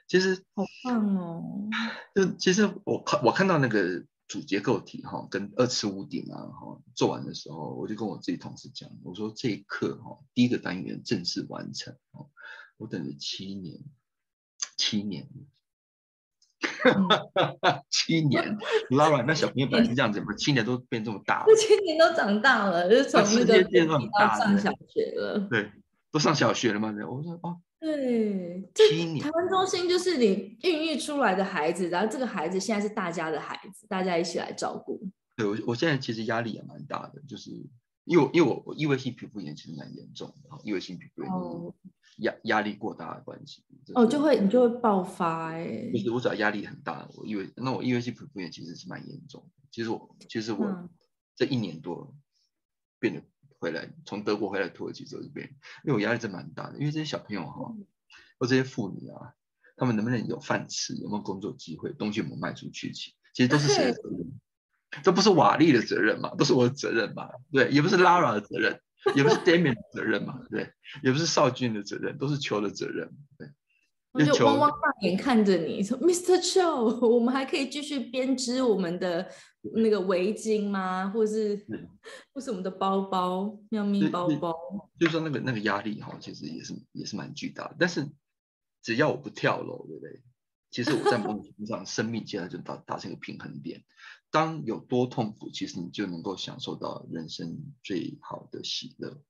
[0.09, 1.71] 其实好棒哦！
[2.15, 12.29] 就其实我看我看到那个主结构体哈，跟二次屋顶啊哈，做完的时候，我就跟我自己同事讲，我说这一刻哈，第一个单元正式完成哦，
[12.77, 13.81] 我等了七年，
[14.77, 15.29] 七年，
[17.89, 18.59] 七年，
[18.91, 23.63] 拉完那小朋友本来是这样子嘛，七年都变这么大了，七年都长大了，就从那个
[24.21, 25.71] 到上小学了，对。
[26.13, 26.95] 都上小学了吗？
[27.09, 28.85] 我说哦，对，这
[29.19, 35.03] 台湾中心就是你孕育出来的孩子，然后这个孩子现在是大家的孩子，大家一起来照顾。
[35.35, 37.51] 对我，我现在其实压力也蛮大的，就是
[38.05, 41.73] 因为因为我我异位性皮肤炎其实蛮严重的，异位性皮肤炎
[42.19, 43.65] 压压力过大的关系。
[43.95, 45.91] 哦，就会你就会爆发哎。
[45.95, 49.67] 就是我只要压力很大，我以为那我异位性皮肤炎其实是蛮严重的。
[49.71, 50.89] 其实我其实我
[51.35, 52.15] 这一年多
[53.01, 53.23] 变得。
[53.63, 55.49] 回来从德国回来土耳其这边，
[55.85, 57.73] 因为我压力真蛮大的，因为这些小朋友哈，
[58.37, 59.35] 或这些妇女啊，
[59.77, 64.41] 他们能不能有饭吃，有没有工作机会，东西有没有卖出去，其实都是谁的责任？
[65.05, 66.35] 这不是瓦力的责任嘛？
[66.35, 67.31] 不是我的责任嘛？
[67.53, 68.81] 对，也不是 Lara 的责任，
[69.15, 70.41] 也不是 Damian 的责任嘛？
[70.51, 70.73] 对，
[71.05, 73.13] 也不是少俊的责任，都是球的责任。
[73.39, 73.49] 对。
[74.13, 76.37] 我就汪汪大眼看着你说，Mr.
[76.37, 79.27] Cho，我们还可以继续编织我们的
[79.75, 81.09] 那个围巾吗？
[81.09, 81.67] 或是，
[82.35, 84.55] 或是我们的包包，喵咪包包。
[85.01, 87.77] 就说那个那个压力哈，其实也是也是蛮巨大的。
[87.79, 88.07] 但是
[88.83, 90.23] 只要我不跳楼，对不对？
[90.71, 93.83] 其实我在某种程度上，生命现在就达达成一个平衡点。
[94.31, 99.23] 当有多痛苦，其实你就能够享受到人生最好的喜乐。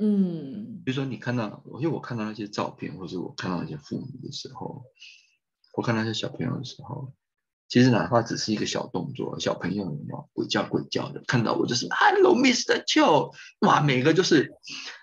[0.00, 4.84] 嗯，比如说你看到，因为我看到那些照片，或者我看到那些父母的时候，
[5.72, 7.12] 我看那些小朋友的时候，
[7.66, 12.84] 其实哪怕只是一个小动作，小朋友嘛，鬼叫鬼叫的，看到我就是 Hello Mr.
[12.84, 14.52] Cho，哇，每个就是，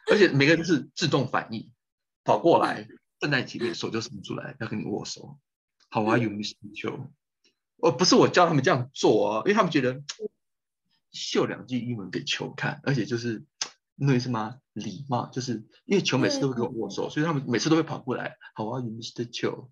[0.10, 1.72] 而且每个都是自动反应，
[2.24, 2.88] 跑过来
[3.20, 5.38] 站在前面，手就伸出来要跟你握手
[5.92, 6.56] ，How are you Mr.
[6.74, 7.10] Cho？
[7.78, 10.02] 哦，不是我教他们这样做啊，因为他们觉得
[11.12, 13.44] 秀两句英文给球看，而且就是。
[13.96, 14.58] 那意思吗？
[14.74, 18.36] 礼貌就是因为球每次都会跟我握手，所以他们每次都会跑过来。
[18.54, 19.30] 好啊，Mr.
[19.32, 19.70] 球。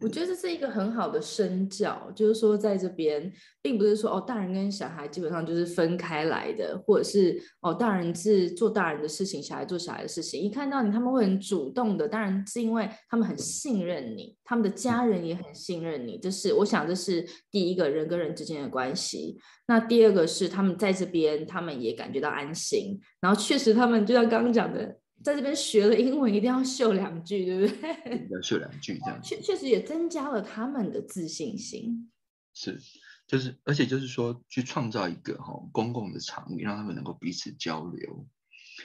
[0.00, 10.40] 我觉得这是一个很好的身教，就是说在这边，并不是说哦，大人跟小孩基本上就是分开来的，或者是哦，大人是做大人的事情，小孩做小孩的事情。
[10.40, 16.18] 一看到你，他们会很主动的，当然是因为他们很信任你，他们的家人也很信任你。
[16.18, 19.38] 这是我想，这是第一个人跟人之间的关系。
[19.66, 22.98] 那第二个是他们在这边，他们也感觉到安心。
[23.20, 24.96] 然后确实，他们就像刚刚讲的。
[25.22, 28.28] 在这边学了英文，一定要秀两句，对不对？
[28.30, 32.10] 要秀两句，这样确确实也增加了他们的自信心。
[32.54, 32.80] 是，
[33.26, 38.26] 就是，而且就是说，去创造一个哈公共的场域，让他们能够彼此交流。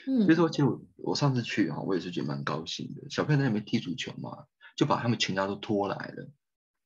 [0.07, 3.09] 嗯，所以说，其实我我上次去哈，我也是觉得蛮高兴的。
[3.09, 4.45] 小朋友在那边踢足球嘛，
[4.75, 6.29] 就把他们全家都拖来了。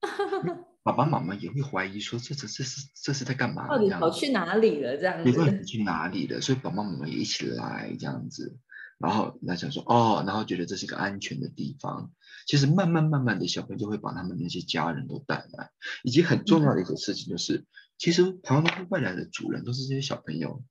[0.84, 3.68] 爸爸妈妈也会怀疑说，这这这是这是在干嘛？
[3.68, 4.96] 到底跑去哪里了？
[4.96, 6.40] 这样子，你问去哪里了？
[6.40, 8.58] 所以爸爸妈妈也一起来这样子。
[9.00, 12.12] 然后那想说哦，然后觉得这是一个安全的地方。
[12.46, 15.72] 其实慢慢慢慢的小朋友就会把他们那些家人都带来，
[16.04, 17.66] 以及很重要的一个事情就是，
[17.98, 20.64] 其实台湾未来的主人都是这些小朋友。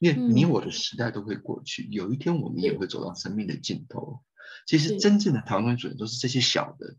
[0.00, 4.24] 因为你我的时代都会过去，有一天我们也会走到生命的尽头。
[4.66, 6.96] 其实真正的台湾主人都是这些小的，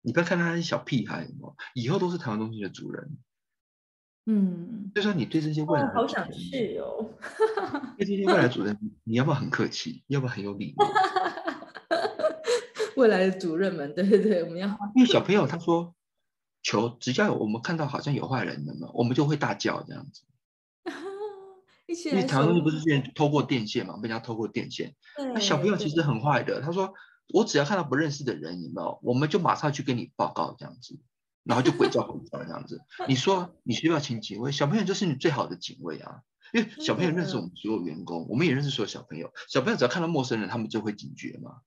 [0.00, 1.28] 你不要看他是小屁孩，
[1.74, 3.18] 以后都是台湾东西的主人。
[4.26, 7.10] 嗯，就说你对这些未来，好想去哦。
[7.98, 10.02] 对这些未来主任，你要不要很客气？
[10.06, 10.86] 要不要很有礼貌？
[12.96, 14.68] 未来的主任们，对对对，我们要。
[14.94, 15.94] 因为小朋友他说，
[16.62, 20.22] 求只要有我们看到好像有坏人的嘛，我们就会大叫这样子。
[21.86, 24.94] 一起因为台湾不是之前偷过电线嘛，被人家偷过电线。
[25.34, 26.94] 那小朋友其实很坏的，他说
[27.28, 30.98] 我只要看到不认识的人，有没有，我们就马上去跟你报告这样子。
[31.44, 41.60] 然后就鬼叫鬼叫这样子， 你说你需要请警卫，小朋友就是你最好的警卫啊，因为小朋友认识我们所有员工，我们也认识所有小朋友，小朋友只要看到陌生人，他们就会警觉嘛。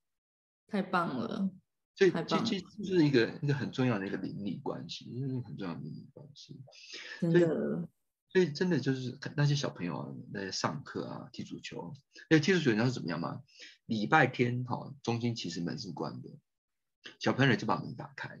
[0.66, 1.50] 太棒了，
[1.94, 6.60] 所以这这就是一个一个很重要的一个邻里关系，是很重要的邻里关系。
[7.20, 7.88] 真的，
[8.28, 11.94] 所以真的就是那些小朋友啊，在上课啊，踢足球，
[12.28, 13.42] 哎，踢足球你知道是怎么样吗？
[13.86, 16.28] 礼拜天哈，中心其实门是关的，
[17.18, 18.38] 小朋友就把门打开。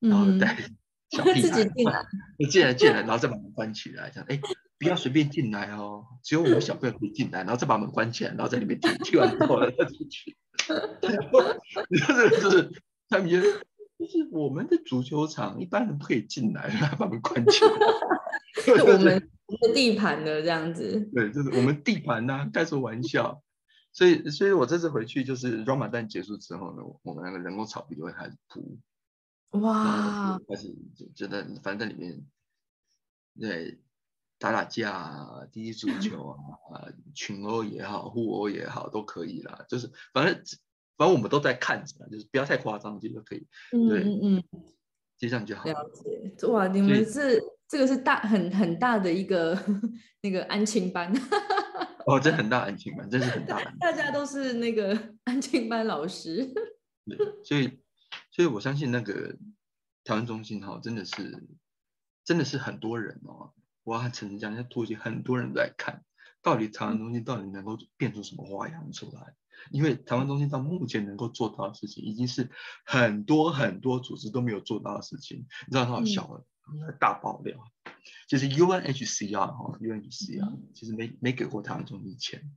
[0.00, 0.56] 然后带
[1.10, 2.06] 小屁孩 进来，
[2.50, 4.40] 进来进来，然后再把门关起来，这样哎，
[4.78, 10.36] 不要随便进来哦，只有我们小朋友可以进来，然后再把门关起来，然后在里面踢，踢完之后再出去。
[11.88, 12.70] 你看这个就是
[13.08, 13.44] 他们觉得，
[13.98, 17.70] 就是我们的足球场一般人不可以进来，把门关起来。
[18.82, 19.04] 我们
[19.62, 21.08] 的地盘的这样子。
[21.14, 23.42] 对，就是我们地盘呐，开什么玩笑？
[23.92, 28.78] 所以，所以我这次回去就是 r a m a 结束之后呢，我们那个人工草皮就会开始铺。
[29.52, 30.38] 哇！
[30.46, 30.74] 开始
[31.14, 32.22] 觉得反正在里面，
[33.40, 33.80] 对
[34.38, 36.36] 打打架、踢踢足球
[36.70, 36.84] 啊，
[37.14, 39.64] 群殴也好、互殴也好，都可以啦。
[39.68, 40.34] 就是反正
[40.96, 43.46] 反正我们都在看着，就是不要太夸张，就就可以。
[43.72, 44.44] 嗯嗯嗯，
[45.16, 45.64] 就这样就好。
[45.64, 46.68] 了解哇！
[46.68, 49.58] 你们是这个是大很很大的一个
[50.20, 51.10] 那个安亲班。
[52.06, 53.62] 哦，这很大安亲班，真是很大。
[53.80, 56.44] 大家都是那个 安亲班老师。
[57.06, 57.78] 对，所以。
[58.38, 59.36] 所以我相信那个
[60.04, 61.48] 台湾中心哈，真的是
[62.22, 63.52] 真的是很多人哦。
[63.82, 66.04] 我要诚实讲，在土耳其很多人在看，
[66.40, 69.34] 到底台湾中心到底能够变出什么花样出来？
[69.72, 72.48] 因为台湾中心到目前能够做到的事情，已经是
[72.84, 75.38] 很多很多组织都没有做到的事情。
[75.66, 76.40] 你知道他好笑吗？
[77.00, 77.58] 大爆料，
[78.28, 82.48] 就是 UNHCR 哈，UNHCR 其实没没给过台湾中心钱。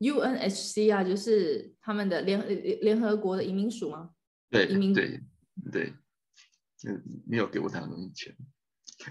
[0.00, 4.10] UNHCR 就是他们的联联合国的移民署吗？
[4.50, 5.20] 对，移民对
[5.70, 5.92] 对，
[6.88, 8.34] 嗯，没有给我他们钱。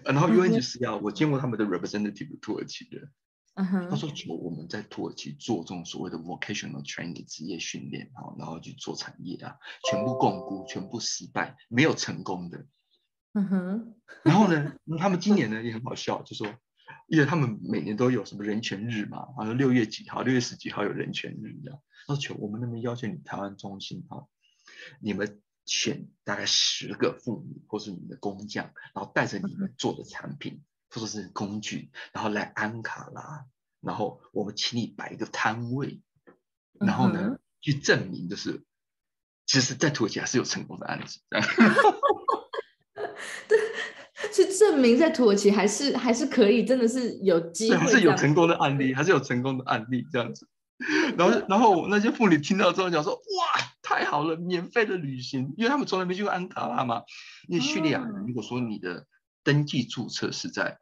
[0.03, 3.07] 然后 UNHCR 我见过他们的 representative 土耳其的，
[3.89, 9.57] 他说：“求我们在土耳其做这种所谓的 vocational training 职业训练啊，然后去做产业啊，
[9.89, 12.65] 全部共估，全部失败，没有成功的。”
[13.33, 13.95] 嗯哼。
[14.23, 16.47] 然后呢，他们今年呢也很好笑，就说。
[17.07, 21.81] 因为他们每年都有什么人权日嘛，好像六月几号、六月十几号有人权日这样。
[22.07, 24.27] 要求我们那边要求你台湾中心哈，
[24.99, 33.45] 你们选大概十个妇女或是你们的工匠，然后带着你们做的产品或者是工具，然后来安卡拉，
[33.81, 36.01] 然后我们请你摆一个摊位，
[36.79, 38.63] 然后呢去证明就是，
[39.45, 41.19] 其实，在土耳其还是有成功的案子。
[44.59, 50.49] 证明在土耳其还是还是可以，真的是有机会，还是有成功的案例，还是有成功的案例这样子。
[51.17, 57.03] 然后， 然后那些妇女听到之后讲说：“哇，太好了，免费的旅行，因为他们从来没去过安卡拉嘛。
[57.47, 59.07] 因为叙利亚，如果说你的
[59.45, 60.77] 登记注册是在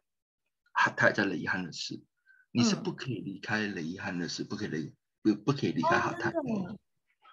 [0.72, 2.02] 哈泰，在雷伊汉的市，
[2.50, 6.32] 你是不可以离开雷伊汉的市，不可以离不不可以离开哈泰。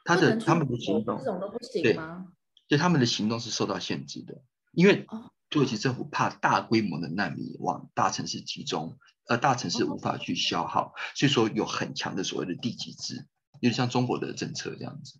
[0.04, 2.28] 他的他们的行动，这种都不行吗？
[2.68, 5.08] 对，他们的行动是受到限制的，因为。
[5.56, 13.26] 土耳其政府怕大规模的难民往大城市集中，而大城市无法去消耗，所以说有很强的所谓的地级制，
[13.62, 15.18] 有点像中国的政策这样子。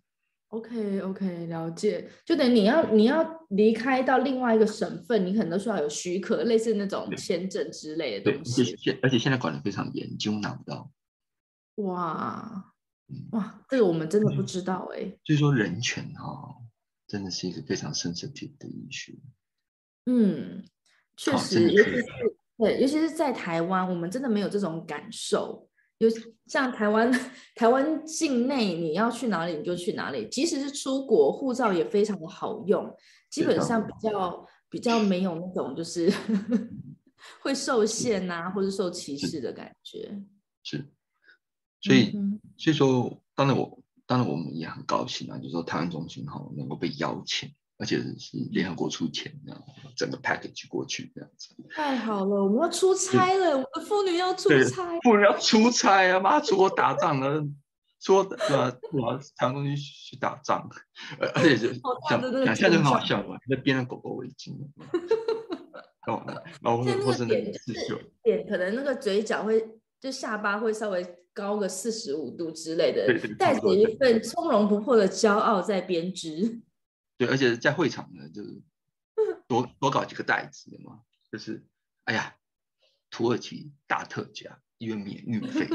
[0.48, 8.62] OK OK，了解，就等于你要你要离开到另外一个省份，你可能都需要有许可，类似那种签证之类的东西。
[8.62, 10.92] 对，现而且现在管的非常严，几乎拿不到。
[11.76, 12.74] 哇，
[13.32, 15.16] 哇，这个我们真的不知道哎。
[15.24, 16.56] 所以说人权哈，
[17.06, 19.14] 真的是一个非常 sensitive 的医学。
[20.06, 20.64] 嗯，
[21.16, 22.04] 确实，尤其是
[22.58, 25.68] 对，尤其是在台湾，我们真的没有这种感受。
[25.98, 26.08] 有
[26.46, 27.10] 像台湾，
[27.56, 32.94] 台湾境内你要去哪里你就去哪里，即使是出国，护照也非常的好用，
[33.30, 36.12] 基本上比较比较没有那种就是
[37.40, 40.22] 会受限呐，或者受歧视的感觉。
[40.62, 40.86] 是，
[41.80, 42.12] 所以
[42.58, 47.50] 所以说，当然我当然我们也很高兴啊，就是说台湾中心哈能够被邀请。
[47.78, 49.62] 而且是联合国出钱，这样
[49.94, 51.54] 整个 package 过去这样子。
[51.74, 54.98] 太好了，我们要出差了，我们的妇女要出差。
[55.00, 56.18] 妇女要出差啊！
[56.18, 57.46] 妈，出国打仗了，
[58.00, 60.66] 说呃，我台湾东西去打仗，
[61.34, 61.74] 而且就
[62.08, 64.56] 想想象就很好笑嘛，那编了狗狗围巾。
[66.08, 66.24] 哦，
[66.62, 69.62] 然后或者或是那个刺绣，脸可能那个嘴角会
[70.00, 71.04] 就下巴会稍微
[71.34, 73.06] 高个四十五度之类的，
[73.36, 76.62] 带着一份从容不迫的骄傲在编织。
[77.16, 78.62] 对，而且在会场呢，就是
[79.46, 81.66] 多多搞几个袋子嘛，就是
[82.04, 82.36] 哎呀，
[83.10, 85.68] 土耳其大特价，因为免运费，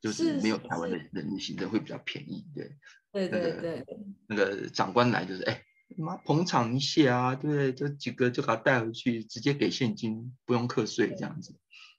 [0.00, 2.76] 就是没有台湾的人力行政会比较便宜，对。
[3.12, 3.86] 对对对，
[4.26, 5.62] 那个长官来就是哎。
[5.96, 7.72] 妈捧场一下啊，对不对？
[7.72, 11.54] 这几个就把他带回去，直接给现金，不用课税，这样子。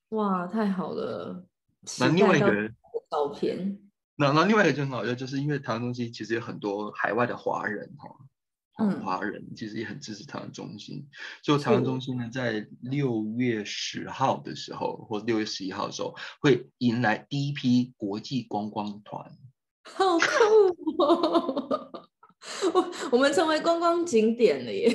[0.10, 1.48] 哇，太好了！
[1.98, 2.68] 那另外一个
[3.10, 3.80] 照片，
[4.18, 8.10] 那那另外一个就很好笑，就是因为台湾中心其实有很多海外的华人哈，
[8.80, 11.08] 嗯，华人其实也很支持台湾中心。
[11.44, 19.32] 所以台湾中心呢，在六月十号的时候，或六月十一号的时候，会迎来第一批国际观光团，
[19.84, 21.92] 好酷哦！
[22.74, 24.90] 我我们成为观光景点了耶！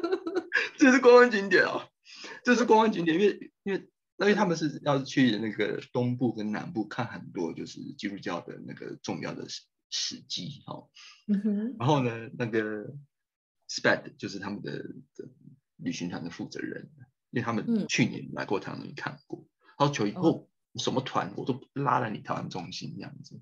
[0.76, 1.82] 这是观光景点哦，
[2.42, 3.88] 这是观光景点，因为因为
[4.24, 10.88] 因为他们是要去那个东部跟南部看很多就是基督教的那个重要的史史迹哈。
[11.28, 11.76] 嗯哼。
[11.78, 12.94] 然后呢，那个
[13.68, 15.28] Spad 就是他们的的
[15.76, 16.90] 旅行团的负责人，
[17.30, 19.46] 因为他们去年来过台湾，看过，
[19.78, 23.40] 然后求以后什么团我都拉来你台湾中心这样子，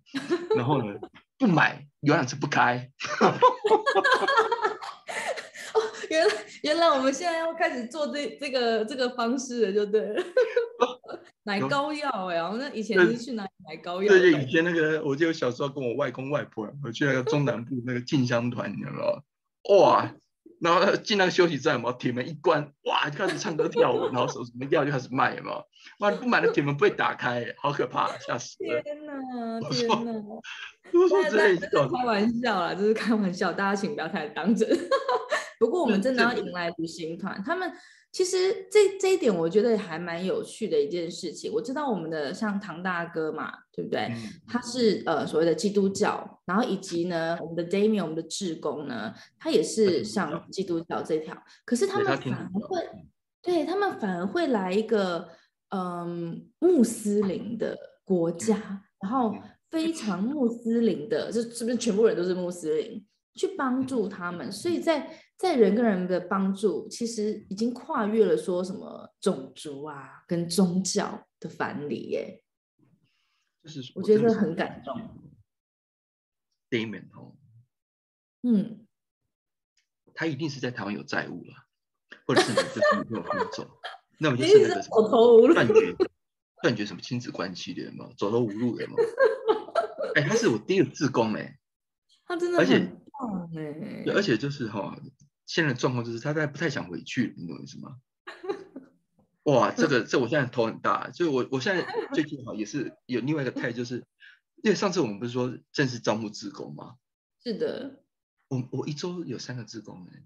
[0.56, 0.98] 然后呢。
[1.38, 3.34] 不买游览车不开， 哦，
[6.08, 10.22] 原来原来我们现在要开始做这这个这个方式了，就对了。
[11.44, 14.08] 买膏药哎，我那以前是去哪里买膏药？
[14.08, 19.22] 对，以前那个，我记得小时候跟我外公外婆我去那个中南部那个进香团，你知道吗？
[19.76, 20.14] 哇！
[20.60, 25.64] 然后进那个休息站嘛，铁门一关，哇，就开始唱歌跳舞，然后什么药就开始卖嘛。
[25.98, 28.80] 哇，你不买的铁门不会打开，好可怕，吓死了！
[28.82, 30.12] 天哪，天哪！
[30.92, 34.68] 这是开玩笑啦，这是开玩笑，大家请不要太当真。
[35.62, 37.72] 不过我们真的要迎来旅行团，他们。
[38.10, 41.50] 其实这这一点我觉得还蛮有趣的一件事情。
[41.50, 44.12] 我知道我们的像唐大哥嘛，对不对？
[44.46, 51.34] 他是呃所谓的基督教，然后以及呢我们的 Damian，我们的志工呢，他也是像基督教这条。
[51.64, 52.86] 可是他们反而会，
[53.40, 55.26] 对他们反而会来一个
[55.70, 59.34] 嗯穆斯林的国家，然后
[59.70, 63.02] 非常穆斯林的，这是不是全部人都是穆斯林
[63.36, 64.52] 去帮助他们？
[64.52, 65.08] 所以在
[65.42, 72.44] 在人跟人的帮助，其实已经跨越了说什么种族啊跟宗教的藩篱耶。
[73.60, 74.96] 就是我觉得很感动。
[76.70, 77.34] Damon 哦，
[78.42, 78.86] 嗯，
[80.14, 81.54] 他一定是在台湾有债务了，
[82.24, 83.80] 或者是你就是没有工作，
[84.20, 85.96] 那我就是那个走投无路，断绝
[86.62, 88.94] 断绝什么亲子关系的嘛，走投无路的嘛。
[90.14, 91.58] 哎，他是我第一个自工哎，
[92.26, 92.78] 他真的而且
[93.10, 94.96] 棒哎，而且就是哈。
[95.46, 97.96] 现在状况就是他在不太想回去，你懂我意思吗？
[99.44, 101.84] 哇，这个 这我现在头很大，就我我现在
[102.14, 103.96] 最近哈也是有另外一个态，就是
[104.62, 106.96] 因为上次我们不是说正式招募职工吗？
[107.42, 108.04] 是的，
[108.48, 110.22] 我我一周有三个职工哎，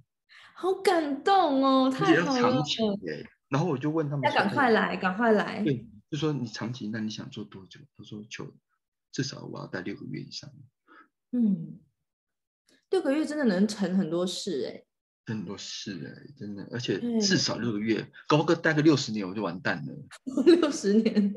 [0.54, 2.40] 好感动哦，太好了。
[2.40, 5.62] 长期哎，然后我就问他们，要赶快来，赶快来。
[5.62, 7.80] 对，就说你长期，那你想做多久？
[7.96, 8.52] 他说求
[9.12, 10.50] 至少我要待六个月以上。
[11.32, 11.80] 嗯，
[12.90, 14.84] 六个月真的能成很多事哎。
[15.26, 19.94] 很多事哎，真的，而且至少六个月，高哥待个六十年我就完蛋了。
[20.46, 21.34] 六十年，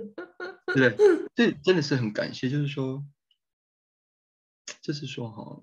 [0.75, 0.95] 对，
[1.35, 3.03] 这真的是很感谢，就是说，
[4.81, 5.61] 就是说哈，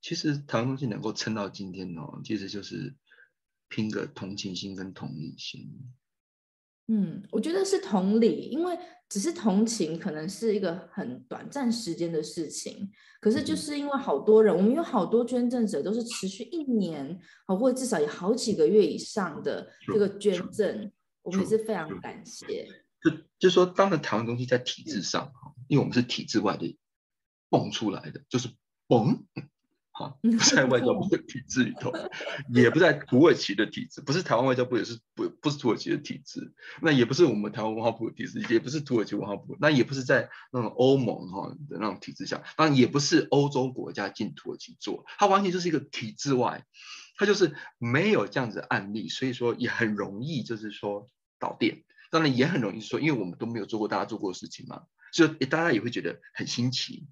[0.00, 2.94] 其实台湾东西能够撑到今天哦，其实就是
[3.68, 5.92] 拼个同情心跟同理心。
[6.88, 8.78] 嗯，我觉得是同理，因为
[9.08, 12.88] 只是同情，可能是一个很短暂时间的事情。
[13.20, 17.18] 可是就是因为好多人，我们有好多捐赠者都是持续一年，
[17.48, 22.68] 哦，或者至少有好几个月以上的这个捐赠，我们也是非常感谢。
[23.02, 25.32] 就就说，当然台湾东西在体制上，
[25.66, 26.78] 因为我们是体制外的
[27.50, 28.48] 蹦出来的，就是
[28.86, 29.24] 蹦。
[29.98, 31.90] 好， 不在外交部的体制里头，
[32.52, 46.66] 也不在土耳其的体制，不是台湾外交部，也是不不是土耳其的体制，那也不是我们台湾文化部的体制，也不是土耳其文化部，那也不是在那种欧盟哈的那种体制下，当然也不是欧洲国家进土耳其做，它完全就是一个体制外，
[47.16, 57.06] 它就是没有这样子案例，所以说也很容易就是说导电，当然也很容易说，因为我们都没有做过大家做过的事情嘛，所以大家也会觉得很新奇。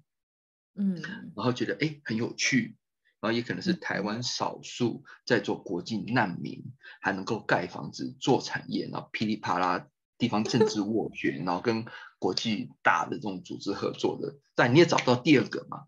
[0.75, 1.01] 嗯，
[1.35, 2.75] 然后觉得哎很有趣，
[3.19, 6.63] 然后也可能是台湾少数在做国际难民，
[7.01, 11.85] 还能够盖房子做产业，然后噼里啪啦地方政治斡旋，然后跟
[12.19, 15.87] 国际大的这种组织合作的，但你也找不到第二个嘛，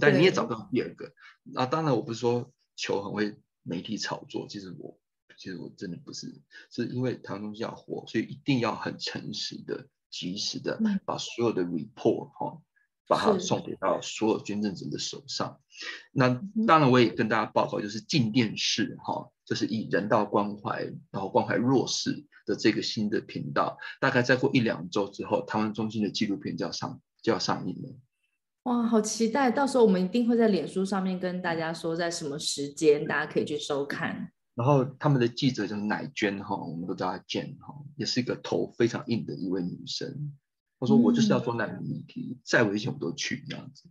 [0.00, 1.12] 但你也找不到第二个。
[1.42, 4.98] 那当然我不是说球很会媒体炒作，其实我
[5.36, 12.62] 其实我真的不是，是因为台湾东西要火，所以一定要很诚实的、及时的把所有的 report 哈，
[13.08, 15.60] 把它送给到所有捐赠者的手上。
[16.12, 16.28] 那
[16.66, 27.94] 当然，我也跟大家报告，就是进电视哈，就是以人道关怀，然后关怀弱势的这个新的频道，大概再过一两周之后，台湾中心的纪录片就要上就要上映了。
[28.64, 29.48] 哇，好期待！
[29.48, 34.32] 到时候我们一定会在脸书上面跟大家说，在什么时间大家可以去收看。
[34.56, 40.32] 然后他们的记者就是奶娟哈，我们都叫她娟哈，也是一个头非常硬的一位女生。
[40.78, 43.88] 她说：“我就是要做难民议题，再危险我都去这样子。”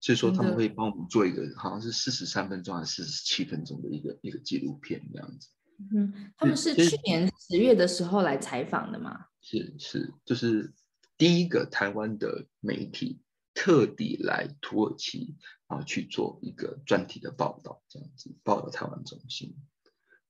[0.00, 5.48] 所以说他们会帮我们做一个好像是四十三分钟还是四十七分钟的一个一个纪录片这样子。
[5.94, 9.26] 嗯，他们是去年十月的时候来采访的吗？
[9.40, 10.72] 是是，就是
[11.16, 13.20] 第一个台湾的媒体。
[13.54, 15.34] 特地来土耳其
[15.66, 19.52] 啊去做一个专题的报道，这样子报道台湾中心，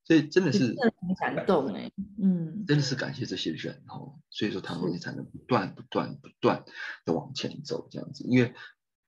[0.08, 6.64] 所以真的是很感动哎，嗯，真的是感谢这些人哦，所以说台湾才能不断不断不断
[7.04, 8.54] 的往前走这样子，因为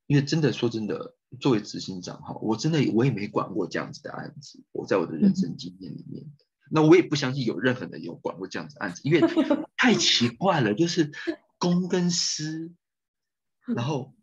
[0.06, 6.26] 因为真的说真的，作为执行长哈，我真的我也没管过这样子的案子，我在我的人生经验里面，
[6.70, 9.20] 那我也不相信有任何人有管过这样子案子，因为
[9.78, 11.10] 太奇怪了，就是
[11.58, 12.74] 公跟私。
[13.76, 14.16] 然后，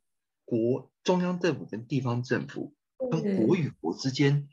[0.44, 2.76] 国中央政府跟地方政府
[3.10, 4.50] 跟国与国之间，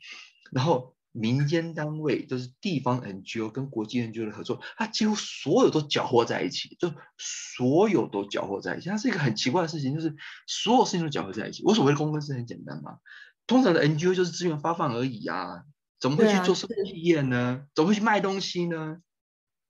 [0.51, 8.89] 然后民间单位就是地方 NGO 跟国际 NGO 的合作，它几乎所有都搅和在一起，就所有都搅和在一起。
[8.89, 10.13] 它是一个很奇怪的事情，就是
[10.45, 11.63] 所有事情都搅和在一起。
[11.63, 12.99] 我所谓的公关是很简单嘛，
[13.47, 15.63] 通常的 NGO 就是资源发放而已啊，
[15.99, 17.65] 怎么会去做社会企业呢？
[17.73, 18.97] 怎么会去卖东西呢？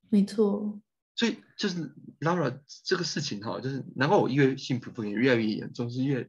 [0.09, 0.81] 没错。
[1.15, 6.27] 所以就是 Laura 这个事情哈，就是难怪我越幸福风险越来越严重，是越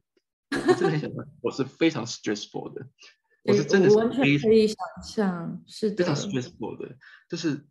[0.49, 1.11] 我真的
[1.41, 2.87] 我是非常 stressful 的，
[3.43, 6.97] 我是真的完全可以想象，是的，非常 stressful 的，
[7.29, 7.65] 就是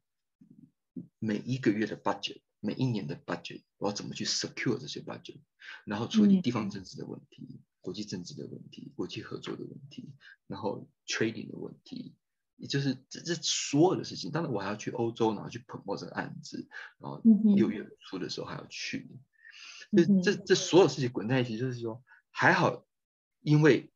[1.19, 5.39] 每一个月的 budget，每一年的 budget，我要怎么去 secure 这些 budget，
[5.85, 10.13] 然后处理地方政治的问题、国际政治的问题、国际合作的问题，
[10.47, 12.15] 然后 trading 的问题。
[12.59, 16.67] 也就是这这所有的事情，当然我还要去欧洲，然后去捧过这个案子，
[16.99, 17.21] 然后
[17.55, 19.11] 六月初的时候还要去，
[19.95, 22.87] 这这这所有事情滚在一起，就是说还好，
[23.43, 23.93] 因为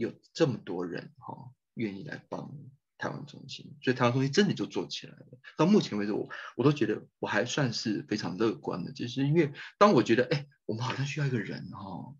[0.00, 2.52] 有这么多人哈愿意来帮
[2.96, 5.38] 台湾中心，所以台湾中心真的就做起来了。
[5.56, 12.16] 到目前为止，我我都觉得我还算是非常乐观的，就是因为当我觉得哎，我们好像需要一个人哈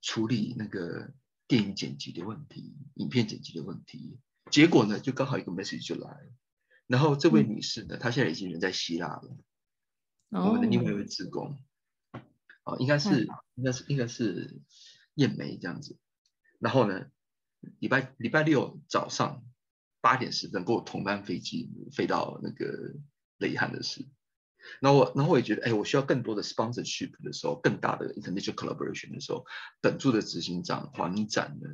[0.00, 1.12] 处理那个
[1.46, 4.18] 电影剪辑的问题、影片剪辑的问题。
[4.50, 6.32] 结果呢，就刚好一个 message 就来了，
[6.86, 9.36] 然后这位女士呢，她现在已经人在希腊了，
[10.30, 11.58] 我们的另外一位职工，
[12.64, 14.60] 啊，应该是应该是应该是
[15.14, 15.96] 燕梅这样子，
[16.64, 17.04] 然后呢，
[17.78, 19.44] 礼拜礼拜六早上
[20.00, 22.94] 八点十分跟我同班飞机飞到那个
[23.36, 24.08] 雷汉的市，
[24.80, 29.44] 然后我然后我也觉得，哎，我需要更多的 sponsorship 的时候，更大的 international collaboration 的时候，
[29.82, 31.68] 等住的执行长黄展呢。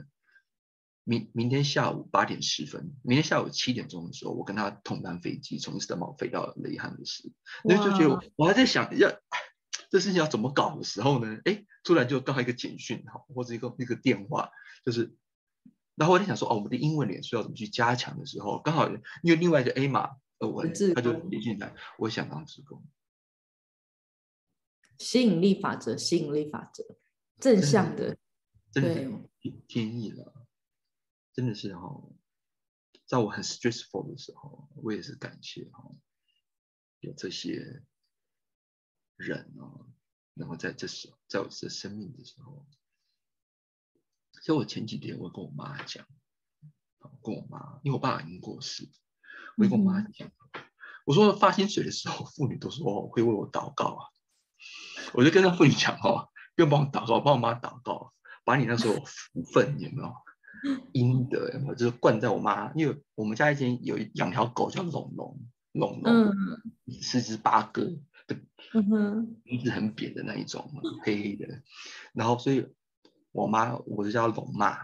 [1.05, 7.32] 明明天下午八点十分，明天下午七点钟的时候，我跟他同班飞机从伊斯坦堡飞到雷汉的市，
[7.62, 9.09] 那就觉得我还在想要
[9.91, 11.38] 这事情要怎么搞的时候呢？
[11.45, 14.51] 哎，突然就刚好一个简讯哈，或者一个一个电话，
[14.84, 15.14] 就是，
[15.97, 18.88] 然后我在想说哦，我们的英文脸书要怎么去加强的时候，刚好
[19.22, 22.82] 因为另外一个 A 码呃我他就连进来，我想当职工，
[24.99, 26.97] 吸引力法则，吸引力法则，
[27.41, 28.16] 正向的，
[28.70, 29.28] 真的，
[29.66, 30.47] 天意了。
[31.32, 32.03] 真的是哈，
[33.07, 35.91] 在我很 stressful 的时候，我也是感谢哈，
[37.01, 37.82] 有这些
[39.20, 39.86] 人啊，
[40.34, 42.66] 然后在这时，在我这生命的时候，
[44.42, 46.06] 所以我前几天我跟我妈讲，
[47.22, 48.88] 跟我妈，因为我爸已经过世，
[49.56, 50.30] 我跟我妈讲，
[51.04, 54.08] 我说发薪水的时候，妇女都说会为我祷告啊，
[55.12, 58.14] 我就跟那妇女讲哦，不用帮我祷告，帮我妈祷告，
[58.44, 60.14] 把你那时候福分有没有？
[60.92, 61.74] 阴德有没有？
[61.74, 65.40] 就是灌在我妈，因为我们家以前有养条狗叫龙龙，
[65.72, 66.34] 龙龙，
[67.00, 67.90] 四只八哥
[68.72, 70.70] 的，鼻子很扁的那一种，
[71.05, 71.47] 黑黑的。
[72.12, 72.66] 然后所以
[73.33, 74.76] 我妈我就叫龙妈，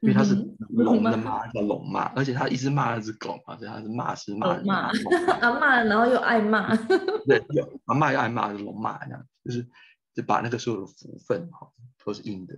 [0.00, 0.34] 因为她是
[0.68, 4.90] 龙的妈叫龙妈，而且她一直骂那只狗嘛，所以它是骂是骂骂。
[5.40, 6.74] 啊骂，然后又爱骂，
[7.26, 9.66] 对，又啊骂又爱骂，就龙骂这样，就是
[10.14, 11.70] 就把那个所有的福分哈
[12.04, 12.54] 都是阴德，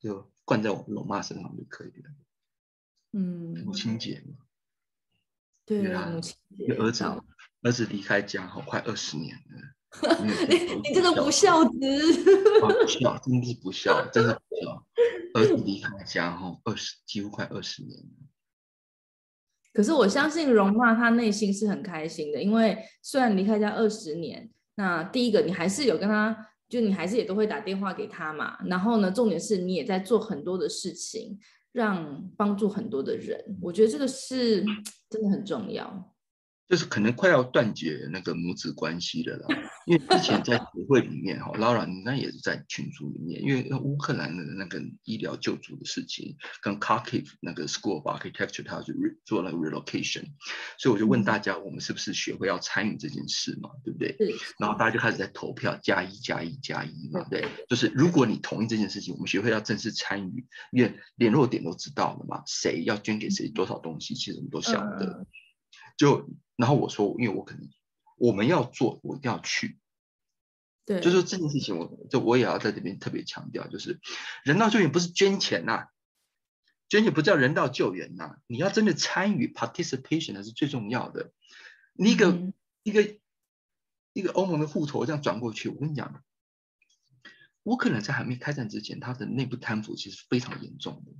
[0.00, 0.30] 就。
[0.46, 2.10] 灌在我们龙妈身上就可以了。
[3.12, 4.44] 嗯，母亲节嘛，
[5.64, 7.02] 对母亲节，儿子
[7.64, 9.74] 儿子离开家好快二十年了。
[10.22, 11.70] 你你这个不孝子，
[12.60, 14.86] 不孝，真的是不孝，真的不孝。
[15.34, 18.28] 儿子离开家哈二十几乎快二十年了。
[19.72, 28.58] 可是我相信容妈她内心是很开心的，因为虽然离开家二十年，那第一个你还是有跟他，就你还是也都会打电话给他嘛。
[28.66, 31.38] 然后呢，重点是你也在做很多的事情，
[31.72, 33.56] 让帮助很多的人。
[33.62, 34.62] 我觉得这个是
[35.08, 36.13] 真的很重要。
[36.68, 39.46] 就是可能快要断绝那个母子关系了啦，
[39.86, 48.94] 因为之前在协会里面哈，Laura 你那也是在群组里面，因为乌克兰的那个医疗救助的事情，跟 Kharkiv 那个 School of Architecture 他就
[49.24, 50.24] 做了 relocation，
[50.78, 54.16] 所以我就问大家，我们是不是学会要参与这件事嘛，对不对？
[54.58, 65.26] 然后大家就开始在投票，加一加一加一嘛，对，就是如果你同意这件事情，我们学会要正式参与，因为联络点都知道了嘛，谁要捐给谁多少东西，其实我们都晓得，
[65.96, 66.28] 就。
[66.56, 67.68] 然后我说，因为我可能
[68.16, 69.80] 我们要做，我一定要去。
[70.84, 73.98] 对，就是这件事情，我就我也要在这边特别强调，就是
[74.44, 75.88] 人道救援不是捐钱呐，
[76.88, 81.32] 捐钱不叫人道救援呐，你要真的参与，participation 才是最重要的。
[81.92, 82.52] 你一个
[82.84, 83.18] 一个
[84.12, 86.22] 一个欧盟的户头这样转过去，我跟你讲，
[87.64, 91.12] 乌克兰在还没开战之前，他的内部贪腐其实非常严重的，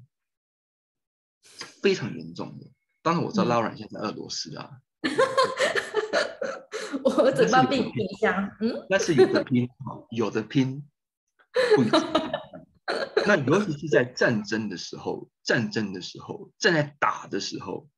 [1.82, 2.70] 非常严重的。
[3.04, 4.80] 当然我知道拉软现在在俄罗斯啊。
[7.04, 9.68] 我嘴巴闭一下，嗯，那是有的拼，
[10.10, 10.88] 有的拼，
[11.76, 11.84] 不
[13.26, 17.90] 那尤其是在战争的时候，战争的时候，正在打的时候，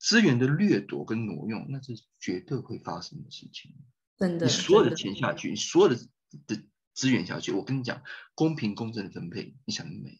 [0.00, 3.76] 资源的掠夺跟挪用，那是绝对会发生的事情。
[4.16, 6.00] 真的，你所有的钱下去，你所有的
[6.48, 6.60] 的
[6.94, 8.02] 资源下去，我跟你讲，
[8.34, 10.18] 公平公正的分配，你想没？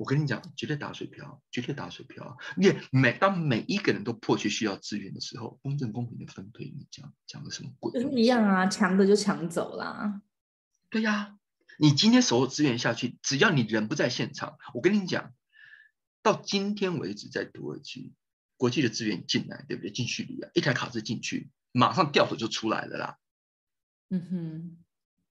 [0.00, 2.38] 我跟你讲，绝对打水漂，绝对打水漂。
[2.56, 8.02] 因为每当每一个人都迫切需要资源的时候，公正公平的分配，你讲讲的什么鬼？
[8.14, 10.22] 一样啊，强的就抢走啦。
[10.88, 11.38] 对呀，
[11.78, 15.34] 你今天所有资源下去，只要你人不在现场，我跟你讲，
[16.22, 18.14] 到今天为止，在土耳其，
[18.56, 19.90] 国际的资源进来，对不对？
[19.90, 23.18] 进叙利亚，一台卡车进去，马上掉头就出来了啦。
[24.08, 24.84] 嗯哼，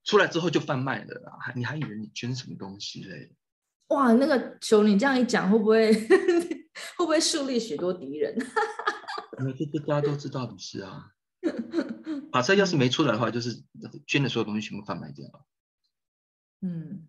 [0.03, 3.35] 出来之后就贩卖了啦，还你还以为你捐什么东西嘞？
[3.89, 5.91] 哇，那个球你这样一讲，会不会
[6.95, 8.35] 会不会树立许多敌人？
[9.37, 11.11] 那这这大家都知道的事啊。
[12.31, 13.63] 马车要是没出来的话，就是
[14.05, 15.45] 捐的所有东西全部贩卖掉了。
[16.61, 17.07] 嗯，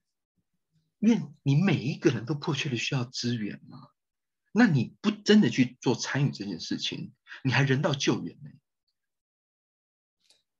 [1.00, 3.88] 因为你每一个人都迫切的需要资源嘛，
[4.52, 7.12] 那你不真的去做参与这件事情，
[7.44, 8.50] 你还人道救援呢？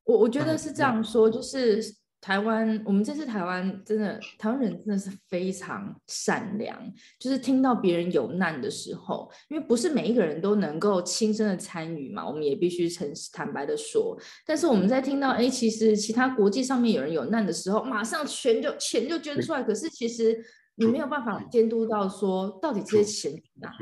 [0.03, 2.00] 我我觉得是这样说，就是。
[2.21, 6.79] 台湾，我们这次台湾真的，台湾人真的是非常善良。
[7.19, 14.19] 就是听到别人有难的时候，因为不是每一个人都能够亲身的参与嘛，我们也必须诚实坦白的说。
[14.45, 19.63] 但是我们在听到，哎，其实其他国际上面有人有难的时候，马上钱就钱就捐出来。
[19.63, 20.45] 可是其实
[20.75, 23.73] 你没有办法监督到说，到底这些钱去哪？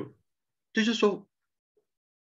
[0.73, 1.27] 就是说，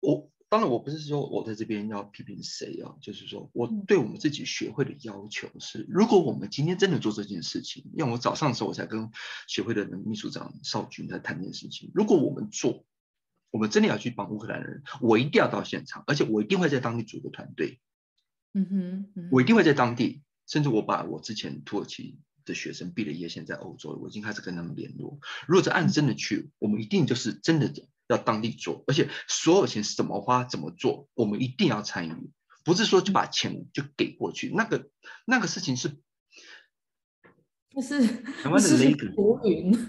[0.02, 0.30] 我。
[0.56, 9.12] 当然，我不是说我在这边要批评谁啊，就是说我对我们自己学会的要求是：如果我们今天真的做这件事情，因为我早上的时候我才跟
[9.50, 11.92] 学会的秘书长邵军在谈这件事情。
[11.94, 12.86] 如果我们做，
[13.52, 17.82] 我们真的要去帮乌克兰人，我一定要到现场，而且我一定会在当地组个团队。
[18.54, 25.20] 嗯哼，我一定会在当地，甚至我把我之前土耳其的学生毕了业，现在欧洲，我已经开始跟他们联络。
[25.48, 27.74] 如果这案子真的去，我们一定就是真的。
[28.08, 32.32] 要当地做，而且所有钱是怎么花、怎么做，我们一定要参与，
[32.64, 34.50] 不是说就把钱就给过去。
[34.50, 34.90] 那个
[35.26, 36.02] 那个事情是，
[37.74, 39.80] 那是台湾的 legacy，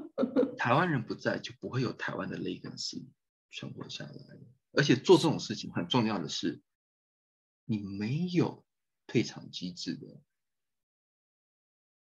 [0.58, 3.06] 台湾人不在就不会有台湾的 legacy
[3.50, 4.12] 存活下来。
[4.72, 6.62] 而且做这种事情很重要的是，
[7.64, 8.64] 你没有
[9.06, 10.22] 退场机制的，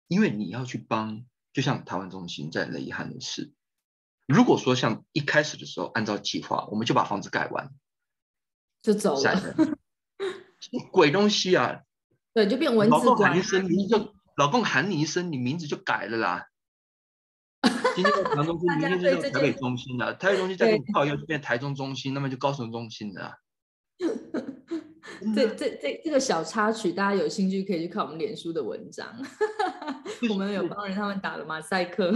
[0.08, 3.54] 因为你要去帮，就像台湾中心在雷汉的事。
[4.26, 7.70] 如果说像一开始的时候按照计划，我们就把房子盖完，
[8.82, 9.42] 就走了，
[10.92, 11.82] 鬼东西啊！
[12.34, 16.48] 对，就变文字喊一声，你就老公喊你一声，你名字就改了啦。
[17.96, 20.14] 今天在台中中心，明天就叫台北中心了。
[20.16, 23.38] 台北中心再给你套一下就变台中中心，那么就高雄中心了。
[25.36, 29.08] 这这这这个小插曲，大家有兴趣可以去看我们脸书的文章。
[30.30, 32.12] 我们有帮人他们打了马赛克。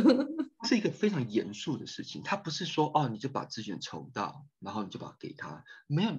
[0.64, 5.64] 是一个非常严肃的事情，他不是说哦，你就把资源筹到，然后你就把它给他。
[5.88, 6.12] 没有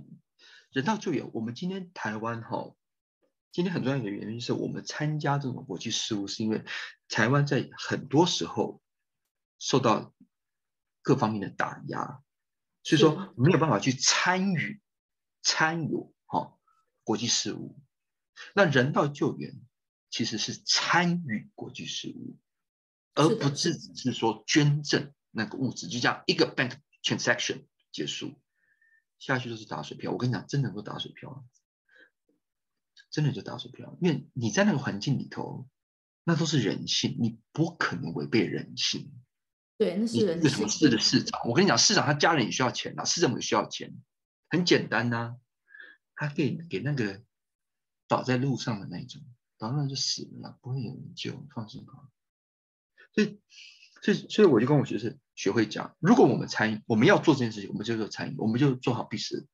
[0.72, 2.74] 人道救援，我们今天台湾哈，
[3.52, 6.64] 今天很重要的原因是我们参加这种国际事务，是因为
[7.08, 8.80] 台湾在很多时候
[9.58, 10.14] 受到
[11.02, 12.22] 各方面的打压，
[12.82, 14.80] 所以说没有办法去参与
[15.42, 16.56] 参与哈
[17.04, 17.78] 国际事务。
[18.54, 19.60] 那人道救援
[20.10, 22.38] 其实是参与国际事务。
[23.14, 28.40] 而不是只是说捐赠那个物质，就这样一个 bank transaction 结束，
[29.18, 30.12] 下去就是打水漂。
[30.12, 31.44] 我跟你讲，真的够打水漂，
[33.10, 33.98] 真的就打水漂。
[34.00, 35.68] 因为你在那个环境里头，
[36.22, 39.12] 那都是人性，你不可能违背人性。
[39.76, 40.48] 对，那是人性。
[40.48, 41.40] 什么市的市长？
[41.48, 43.92] 我跟你讲，市长他家人也需要钱啊，市政府也需要钱，
[44.48, 45.36] 很简单呐，
[46.20, 47.22] 他可以给那个
[48.06, 49.22] 倒在路上的那种，
[49.56, 51.92] 倒那就死了，不会有人救，放心吧。
[53.14, 53.40] 所以。
[54.02, 59.46] 所以，所以我就跟我学生学会讲，如果我们参与，我们要做这件事情，我们就做参与，我们就做好必死、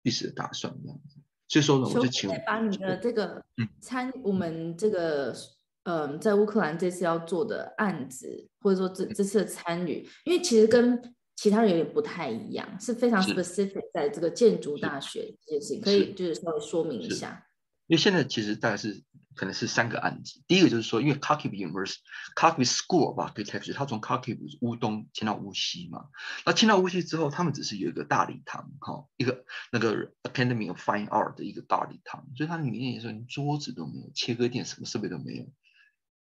[0.00, 1.20] 必死的打算这样子。
[1.46, 3.44] 所以说呢，我就请把你的这个
[3.82, 5.36] 参，我们这个
[5.82, 17.46] 嗯，在乌克兰这次要做的案子，或者说这这次的参与，因为其实跟其他人有点不太一样，是非常 specific 在这个建筑大学这件事情，可以就是稍微说明一下。
[17.86, 19.04] 因为现在其实大概是。
[19.36, 20.40] 可能是三个案子。
[20.46, 21.98] 第一个就是说，因为 Kharkiv University、
[22.34, 26.06] Kharkiv School of Architecture，它从 Kharkiv 乌东迁到乌西嘛。
[26.46, 35.44] 那迁到乌西之后，他们只是有一个大礼堂，哈，一个那个 Academy of Fine Art 的一个大礼堂，所以它里面也是连桌子都没有，切割店什么设备都没有，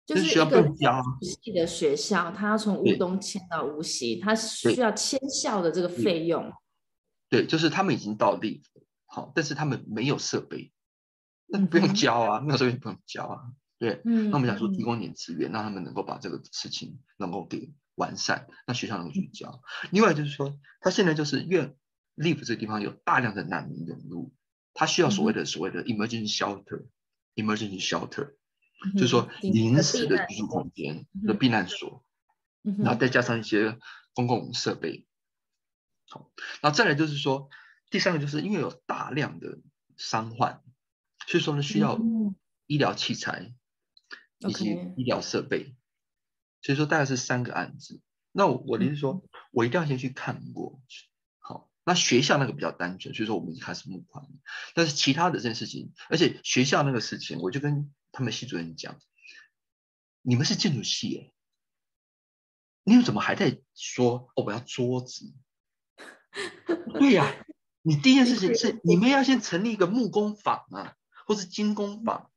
[0.05, 0.73] 就是一个
[1.21, 6.51] 系的学校，他要从乌东迁到无锡，他需要迁校的这个费用。
[7.29, 8.61] 对，就是他们已经到地，
[9.05, 10.71] 好，但是他们没有设备。
[11.45, 13.41] 那不用交啊，那时候不用交啊，
[13.77, 19.61] 对，那我们想说提供点资源，让他们能够把这个事情能够给完善，那学校能够去教。
[19.91, 21.75] 另外就是说，他现在就是越
[22.15, 24.33] live 这个地方有大量的难民涌入，
[24.73, 28.35] 他需要所谓的所谓的 emergency shelter，emergency shelter，
[28.93, 32.03] 就是说临时的居住空间的避难所，
[32.63, 33.77] 然后再加上一些
[34.13, 35.05] 公共设备。
[36.07, 37.49] 好，然后再来就是说，
[37.89, 39.59] 第三个就是因为有大量的
[39.97, 40.61] 伤患。
[41.27, 42.01] 所以说呢，需要
[42.65, 43.53] 医疗器材
[44.39, 44.65] 以及
[44.97, 45.75] 医疗设备，
[46.63, 48.01] 所以说大概是三个案子。
[48.31, 50.81] 那我我的意思说，我一定要先去看过。
[51.37, 54.25] 好，那学校那个比较单纯，所以说我们已经开始募款。
[54.73, 58.99] 但是其他的这件事情，而且学校那个事情，我就跟他们系主任讲：
[60.21, 61.33] 你们是建筑系耶，
[62.83, 65.33] 你们怎么还在说哦我要桌子？
[66.99, 67.45] 对呀，
[67.81, 70.95] 你第一件事情 是你们要先成立一个木工坊啊。
[71.27, 72.29] 或是金工坊，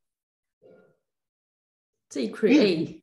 [2.09, 3.03] 自己 create，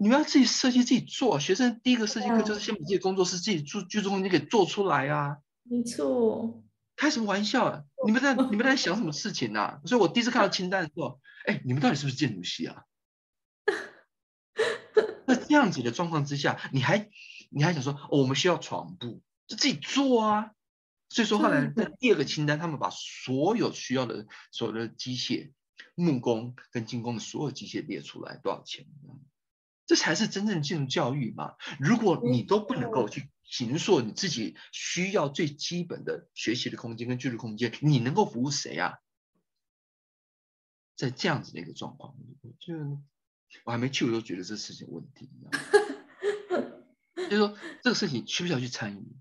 [0.00, 1.38] 你们要自己设计、自己做。
[1.40, 5.38] 学生第一个设计课就是先把自己工作室、自己住居住空间给做出来啊！
[5.64, 6.62] 没错，
[6.96, 7.66] 开什么玩笑？
[7.66, 7.84] 啊？
[8.06, 9.78] 你们在你们在想什么事情呢？
[9.84, 12.84] 所以我第一次看到清单的时候，哎，你们到底是不是建筑系啊？
[15.26, 17.08] 那这样子的状况之下，你还
[17.48, 20.50] 你还想说，哦，我们需要床铺，就自己做啊！
[21.08, 25.52] 所以说后来在第二个清单，他们把所有需要的所有的机械、
[25.94, 28.84] 木工跟精工的所有机械列出来，多少钱？
[29.86, 31.54] 这才是真正进入教育嘛！
[31.80, 38.98] 如果你都不能够去形塑你自己需要最基本的学习的空间跟居住空间，你能够服务谁啊？
[40.98, 42.12] 在这样子的一个状况，
[42.58, 42.74] 就
[43.64, 45.30] 我还没去，我都觉得这事情有问题。
[47.14, 49.16] 就是说这个事情需不需要去参与？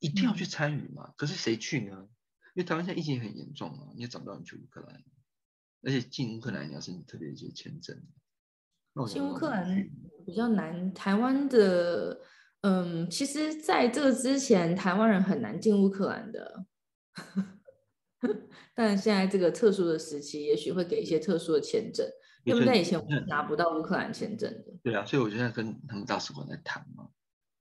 [0.00, 1.14] 一定要去参与嘛？
[1.16, 2.08] 可是谁去呢？
[2.54, 5.02] 因为台湾现在疫情很严重啊，你也找不到人去乌克兰，
[5.82, 8.02] 而且进乌克兰你要申请特别一些签证。
[9.08, 9.90] 进乌克兰
[10.26, 10.92] 比较难。
[10.92, 12.20] 台湾的，
[12.60, 16.66] 嗯，其实在这个之前，台湾人很难进乌克兰的。
[18.74, 22.06] 但现在这个特殊的时期，也许会给一些特殊的签证，
[22.44, 24.72] 因为在以前我们拿不到乌克兰签证的。
[24.82, 27.08] 对啊，所以我现在跟他们大使馆在谈嘛。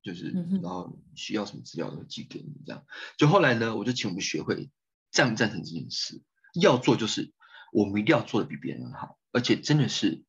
[0.02, 2.86] 就是，然后需要什么资料都寄给你，这样。
[3.18, 4.70] 就后来呢，我就请我们学会
[5.12, 6.22] 赞不赞成这件事。
[6.60, 7.32] 要做就是，
[7.72, 10.26] 我们一定要做的比别人好，而且真的是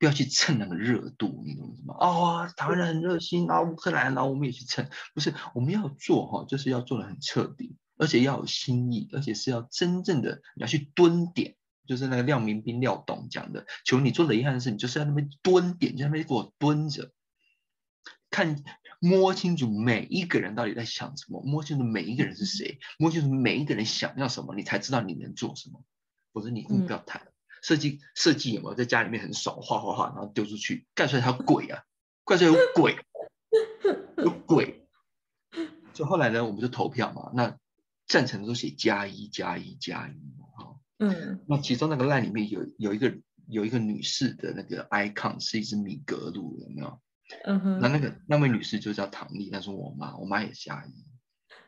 [0.00, 1.94] 不要去蹭那个热度，你懂吗？
[2.00, 17.12] 哦，台湾人很热心啊，乌克兰，然后我们也去蹭，不是我们要做哈，就是要做的很彻底，而且要有新意，而且是要真正的你要去蹲点，就是那个廖明斌廖董讲的，求你做的遗憾的事，你就是在那边蹲点，在那边给我蹲着。
[18.30, 18.62] 看
[19.00, 25.82] 摸清楚每一个人到底在想什么，摸清楚每一个人是谁，摸清楚每一个人想要什么，你才知道你能做什么。
[26.32, 27.28] 否则你不要谈
[27.62, 31.82] 设计，设计有没有在家里面很爽，画画画，然后丢出去，干出来他鬼啊，
[32.22, 32.96] 怪出来有鬼，
[34.18, 34.86] 有鬼。
[35.94, 37.58] 就后来呢，我们就投票嘛，那
[38.08, 40.14] 赞成的都写加一加一加一
[40.56, 40.76] 哈。
[40.98, 41.40] 嗯。
[41.46, 43.14] 那其中那个烂里面有有一个
[43.46, 47.00] 有一个女士的那个 icon 是一只米格鲁，有没有？
[47.44, 51.04] 嗯哼，那那个那位女士就叫唐丽，那是我妈，我妈也加一，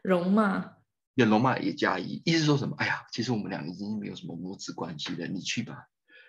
[0.01, 0.72] 容嘛，
[1.14, 2.74] 也容妈也加一，意思说什么？
[2.78, 5.86] 哎呀，其实我们两个已经没有什么母子关系了，你去吧，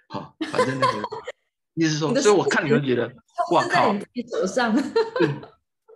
[0.09, 1.07] 好，反正那个
[1.75, 3.07] 意思说，所以我看你就觉得，
[3.53, 3.97] 哇靠，
[4.29, 4.75] 手上，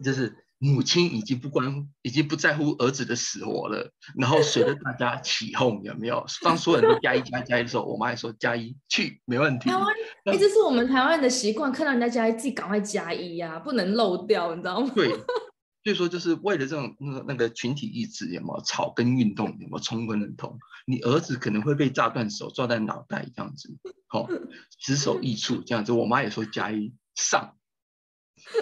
[0.02, 3.92] 就是母亲已经不关，已经不在乎儿子的死活了。
[4.18, 6.26] 然后随着大家起哄，有没有？
[6.42, 9.70] 当所有人都加一加加一的时候，我妈也说加一去，没问题。
[9.70, 9.86] 台湾，
[10.26, 14.92] 哎，这是我们台湾的习惯，看到人家加一，自己赶快加一呀，不能漏掉，你知道吗？
[14.96, 15.10] 对，
[15.84, 20.58] 所以说就是为了这种那个那个群体意志，有没有草根运动，有没有充分认同？
[20.88, 23.76] 你儿子可能会被炸断手，撞在脑袋这样子，
[24.08, 24.28] 好，
[24.80, 25.92] 只手一处这样子。
[25.92, 27.56] 我妈也说加一上。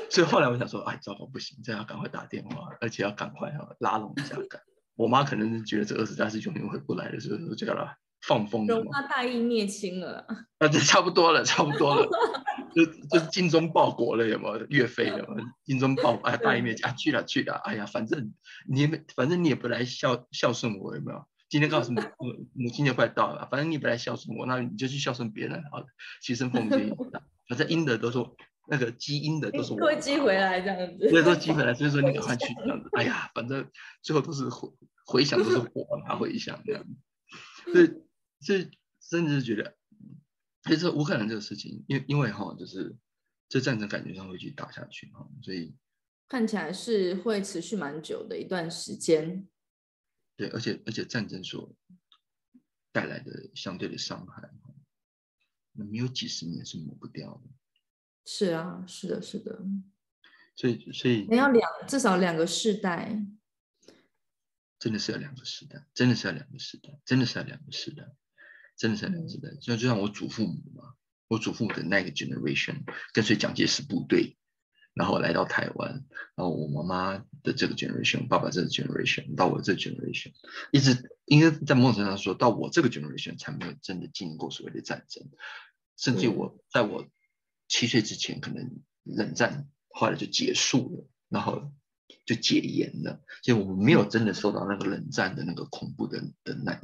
[0.09, 4.38] 所以后来我想说，哎，糟糕，不行，这要赶快打电话，而且要赶快哈拉拢一下。
[4.95, 8.67] 我妈可能是觉得这二十家是永远回不来的，所以就叫她放风。
[8.67, 10.25] 容他大义灭亲了。
[10.59, 12.07] 啊，这差不多了，差不多了，
[12.75, 14.65] 就就精忠报国了，有没有？
[14.69, 15.47] 岳飞有没有？
[15.63, 18.34] 精忠报哎， 大义灭亲啊，去了去了，哎呀，反正
[18.69, 21.25] 你也反正你也不来孝孝顺我，有没有？
[21.49, 25.86] 今天告诉母母 母亲节快到了，反正你不来孝顺我，那你就去孝顺别人好了，
[26.23, 26.95] 牺牲奉献。
[27.49, 28.36] 反正阴的都说。
[28.68, 32.89] 那个基因的都是我， 会寄回来这样子，所以说寄回来，所以说你赶快去这样子。
[32.93, 33.70] 哎呀，反正
[34.01, 34.70] 最后都是回
[35.05, 36.93] 回想，都是我拿回想这样子。
[37.74, 37.88] 所以，
[38.39, 38.70] 所以
[39.01, 39.76] 甚至是觉得，
[40.64, 42.95] 其实乌克兰这个事情，因因为哈，就是
[43.49, 45.76] 这战争感觉上会去打下去哈，所以
[46.30, 49.47] 看起来是会持续蛮久的一段时间。
[50.36, 51.76] 对，而且而且战争所
[52.91, 54.49] 带来的相对的伤害，
[55.74, 57.49] 那没有几十年是抹不掉的。
[58.26, 59.59] 是啊，是的，是的，
[60.55, 63.21] 所以所以你要两至少两个世代，
[64.80, 68.05] 真的是要两个世代，真的是要两个世代，真的是要两个世代，
[68.78, 69.49] 真的是要两个世代。
[69.59, 70.93] 就就像我祖父母嘛，
[71.28, 74.38] 我祖父母的那个 generation 跟随蒋介石部队，
[74.93, 75.91] 然后来到台湾，
[76.36, 80.32] 然后我妈妈的这个 generation，爸爸这个 generation，到我这 generation，
[80.71, 85.28] 一直应该在某种程度上说到我这个 generation 才没有真的经历过所谓的战争，
[85.97, 87.05] 甚至我在我。
[87.74, 88.69] 七岁之前，可能
[89.01, 91.74] 冷战后来就结束了，然后
[92.24, 96.80] 就解严了，所以我们没有真的受到那个冷战的那个恐怖的的那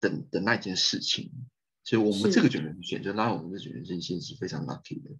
[0.00, 1.30] 的的那件事情，
[1.84, 5.10] 所以我们这个 generation 就拉我们的 generation 是非常 lucky 的，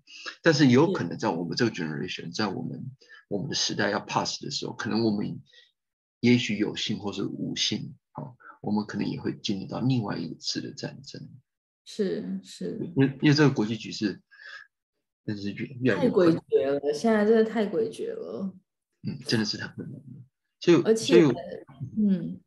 [0.43, 2.91] 但是有可能在我们这个 generation，在我们
[3.29, 5.41] 我们的时代要 pass 的时候，可能我们
[6.19, 11.29] 也许有幸或是无幸，好，我们可能也会经历到另外一次的战争，
[11.85, 14.21] 是是，因为因为这个国际局势。
[15.25, 18.53] 真是越越太诡谲了，现在真的太诡谲了。
[19.03, 20.25] 嗯，真的是太困难了。
[20.61, 21.23] 所以，而且，
[21.97, 22.41] 嗯，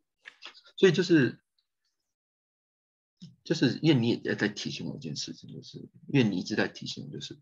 [0.77, 1.39] 所以就是，
[3.43, 7.39] 就是愿你也在提醒我一件事情，就是愿你一直在提醒我，就是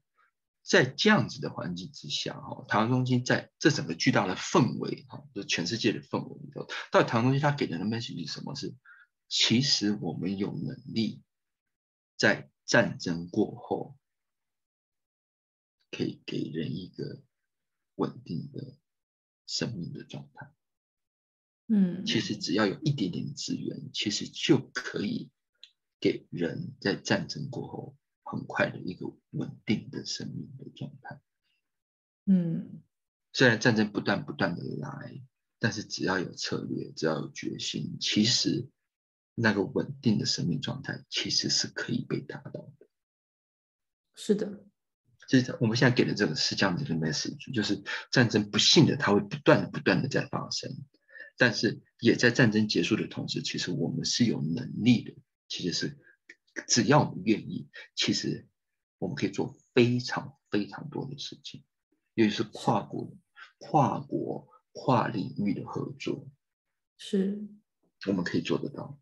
[0.63, 8.55] 在这样子的环境之下，哈，台湾中心在这整个巨大的氛围，哈，就全世界的氛围里头，到底台湾中心它给人的 message 是什么？
[8.55, 8.73] 是
[9.29, 11.21] 其实我们有能力
[12.17, 13.95] 在战争过后。
[15.95, 17.21] 可以给人一个
[17.95, 18.77] 稳定的
[19.45, 20.51] 生命的状态。
[21.67, 25.29] 嗯，其实只要有一点点资源，其实就可以
[25.99, 31.21] 给人在战争过后很快的一个稳定的生命的状态。
[32.25, 32.81] 嗯，
[33.31, 35.21] 虽然战争不断不断的来，
[35.59, 38.67] 但是只要有策略，只要有决心，其实
[39.35, 42.87] 那个稳定的生命状态其实是可以被达到的。
[44.15, 44.65] 是的。
[45.33, 47.81] 就是我们现在给的这个是这样子的 message，就是
[48.11, 50.69] 战争不幸的它会不断的不断的在发生，
[51.37, 55.15] 但是也在战争结束的同时，其实我们是有能力的，
[55.47, 55.97] 其实是
[56.67, 58.47] 只要我们愿意，其实
[58.99, 61.63] 我们可以做非常非常多的事情，
[62.13, 63.11] 尤其是跨国、
[63.57, 66.27] 跨国、跨领域的合作，
[66.99, 67.43] 是
[68.05, 68.99] 我们可以做得到。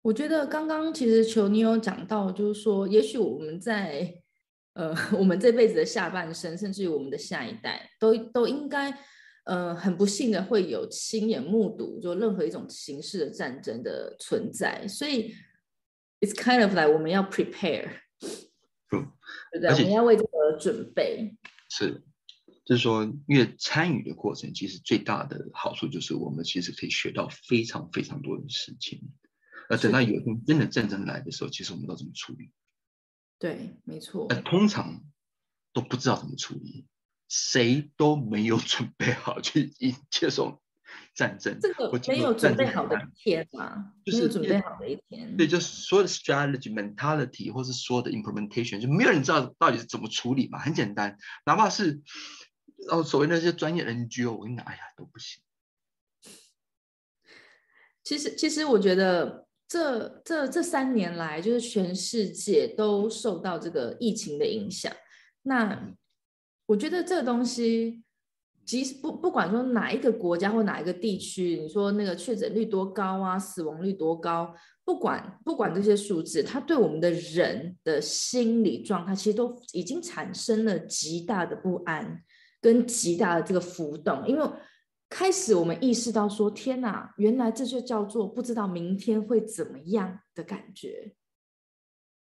[0.00, 4.19] 我觉得刚刚其实球你有讲到，就是说，也许我们在
[4.80, 8.90] 呃， 我们这辈子的下半生，甚至于我们的下一代，都都应该，
[9.44, 14.88] 呃，很不幸的会有亲眼目睹，就任何一种形式的战争的存在。
[14.88, 15.34] 所以
[16.20, 17.90] ，it's kind of like 我们要 prepare，
[18.90, 19.04] 嗯，
[19.52, 19.70] 对不对？
[19.70, 21.36] 我们要为这个准备。
[21.68, 22.02] 是，
[22.64, 28.98] 就是说，越参与的过程，其实最大的好处就是我们其实可以学到非常非常多的事情。
[29.68, 32.50] 而等到有一天真的战争来的时候，其实我们都怎么处理？
[33.40, 34.28] 对，没错。
[34.44, 35.02] 通常
[35.72, 36.86] 都不知道怎么处理，
[37.26, 39.72] 谁都没有准备好去
[40.10, 40.60] 接受
[41.14, 41.58] 战争。
[41.58, 45.38] 这个没有准备好的一天嘛，就是准备好的一天。
[45.38, 50.58] 对，就所有的 strategy、mentality 或是所有的 implementation，就没有人知道到底是怎么处理嘛。
[50.58, 51.16] 很简单，
[51.46, 52.02] 哪怕是
[52.90, 55.42] 哦所谓那些专业 NGO，我跟你讲，哎呀都不行。
[58.04, 59.48] 其实，其实我觉得。
[59.70, 64.92] 这这这三年来，就是全世界都受到这个疫情的影响。
[65.42, 65.94] 那
[66.66, 68.02] 我觉得这个东西，
[68.64, 74.52] 即使不不管说哪一个国家或哪一个地区，你说那个确诊率多高啊，死亡率多高，
[74.84, 82.20] 不管不管这些数字，它对我们的人的心理状态，其实都已经产生了极大的不安
[82.60, 84.44] 跟极大的这个浮动，因为
[85.10, 91.14] 开始我们意识到说，天哪，原来这就叫做不知道明天会怎么样的感觉。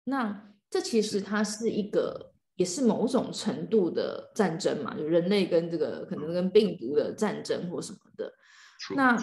[0.05, 2.33] 那这其实它是一个。
[2.57, 8.33] 也是某种程度的战争嘛，就人类跟这个可能跟病毒的战争或什么的。
[8.95, 9.15] 那，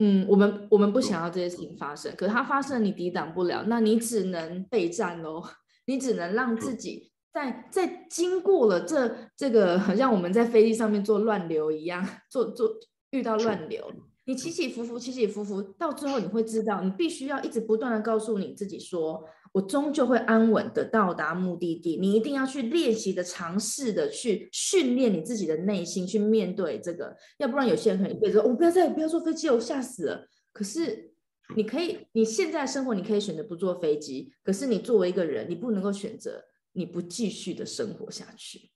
[0.00, 5.42] 嗯，我们我们不想要这些事情发生，可是它发生，你抵挡不了，那你只能备战喽。
[5.88, 12.70] 你只能让自己在在经过了这这个，好像我们在飞机上面做乱流一样，做做
[13.10, 13.90] 遇到乱流，
[14.26, 19.24] 你起起伏伏，起起伏伏，到最后你会知道，你必须要一直不断的告诉你自己说。
[19.52, 21.96] 我终究会安稳的到达目的地。
[21.96, 27.16] 你一定要去练习的、尝试的去训练你自己的内心，去面对这个。
[27.38, 30.28] 要不然，有些人可能一辈子，我不要再不要坐飞机，我吓死了。
[30.52, 31.12] 可是，
[31.56, 34.30] 你可以，你现在生活，你可以选择不坐飞机。
[34.44, 36.44] 可是，你作为一个人，你不能够选择
[36.78, 38.70] 你不继续的生活下去。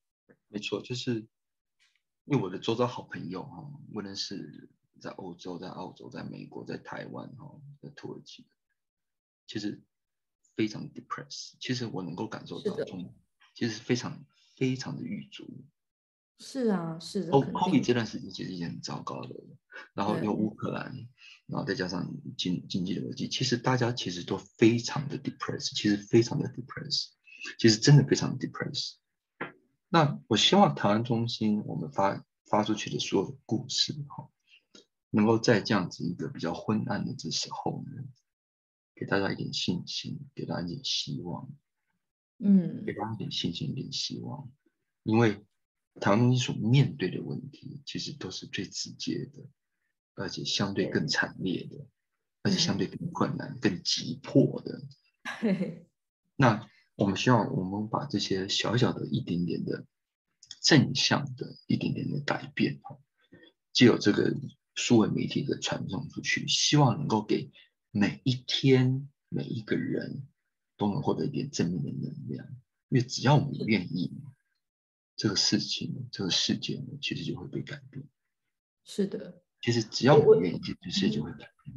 [0.49, 1.15] 没错，就是
[2.25, 4.69] 因为我的周遭好朋友哈，无论是
[5.01, 8.45] 在欧洲、在澳洲、在美国、在台湾哈、在土耳其，
[9.47, 9.83] 其实。
[10.55, 13.15] 非常 depressed，其实我能够感受到，从
[13.55, 14.23] 其实非常
[14.55, 15.65] 非常的郁卒。
[16.39, 17.33] 是啊，是的。
[17.33, 19.35] 欧欧比这段时间其实已经很糟糕的，
[19.95, 21.09] 然后有乌克兰，
[21.47, 27.13] 然后再加上经经济的危机，其实大家其实都非常的 depressed，其实非常的 depressed，
[27.59, 28.95] 其实真的非常 depressed。
[29.89, 34.31] 那我希望台湾中心我们发发出去的所有的故事哈，
[35.11, 38.05] 能够在这样子一个比较昏暗的这时候呢。
[38.95, 41.51] 给大家一点信心，给大家一点希望，
[42.39, 44.53] 嗯，给大家一点信心，一点希望。
[45.03, 45.45] 因为
[46.01, 49.43] 台湾中心所面对的问题，其实都是最直接的，
[50.15, 51.85] 而且相对更惨烈的，
[52.43, 54.83] 而且相对更困难、更急迫的。
[56.37, 59.85] 那我们希望，我们把这些小小的一点点的
[60.61, 62.99] 正向的一点点的改变，哈，
[63.73, 64.35] 既有这个
[64.75, 67.51] 数位媒体的传送出去，希望能够给。
[67.95, 70.27] 每一天，每一个人
[70.79, 72.49] 都能获得一点正面的能量，
[72.89, 74.11] 因为只要我们愿意，
[75.15, 78.03] 这个事情、这个世界呢，其实就会被改变。
[78.83, 81.77] 是的，其实只要我们愿意，这世界就会改变。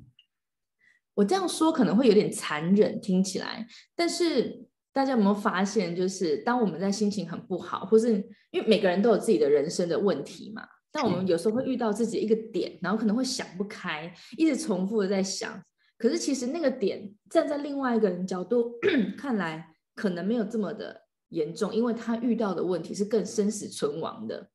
[1.16, 8.14] 我这样说可能会有点残忍，听起来，但是大家有没有发现，就是当我们在心情很不好，或是
[8.52, 15.62] 因为每个人都有自己的人生的问题嘛，但我们有时候会遇到自己一个点，然后可能会想不开，一直重复的在想。
[15.98, 18.72] 可是其实那个点站在另外一个人角度
[19.20, 24.50] 看来，可能没有这么的严重，因为他遇到的问题是更生死存亡的。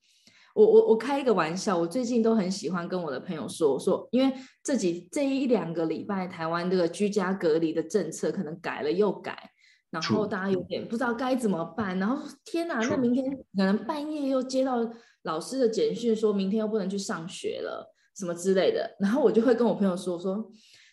[0.54, 4.34] 我我我开一个玩笑，我最近都很喜欢跟我的朋友说说，因为
[4.64, 9.50] 这几这一两个礼拜，台湾这个居家隔离的政策可能改了又改，
[9.90, 11.98] 然后大家有点不知道该怎么办。
[11.98, 14.76] 然后天哪，那明天可能半夜又接到
[15.22, 18.96] 老师的简讯，说明天又不能去上学了，什么之类的。
[19.00, 20.50] 然后我就会跟我朋友说说。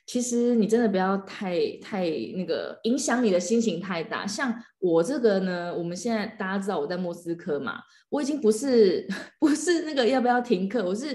[0.09, 4.25] 其实你真的不要太太那个影响你的心情太大。
[4.25, 9.05] 像我这个呢，我们现在大家知道我在莫斯科嘛，我已经不是
[9.37, 11.13] 不是那个要不要停课，我是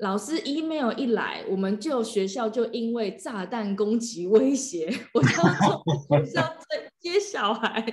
[0.00, 7.84] 老师 email 一来，我们就学校就因为炸弹攻击威胁，我要从学校在接小孩，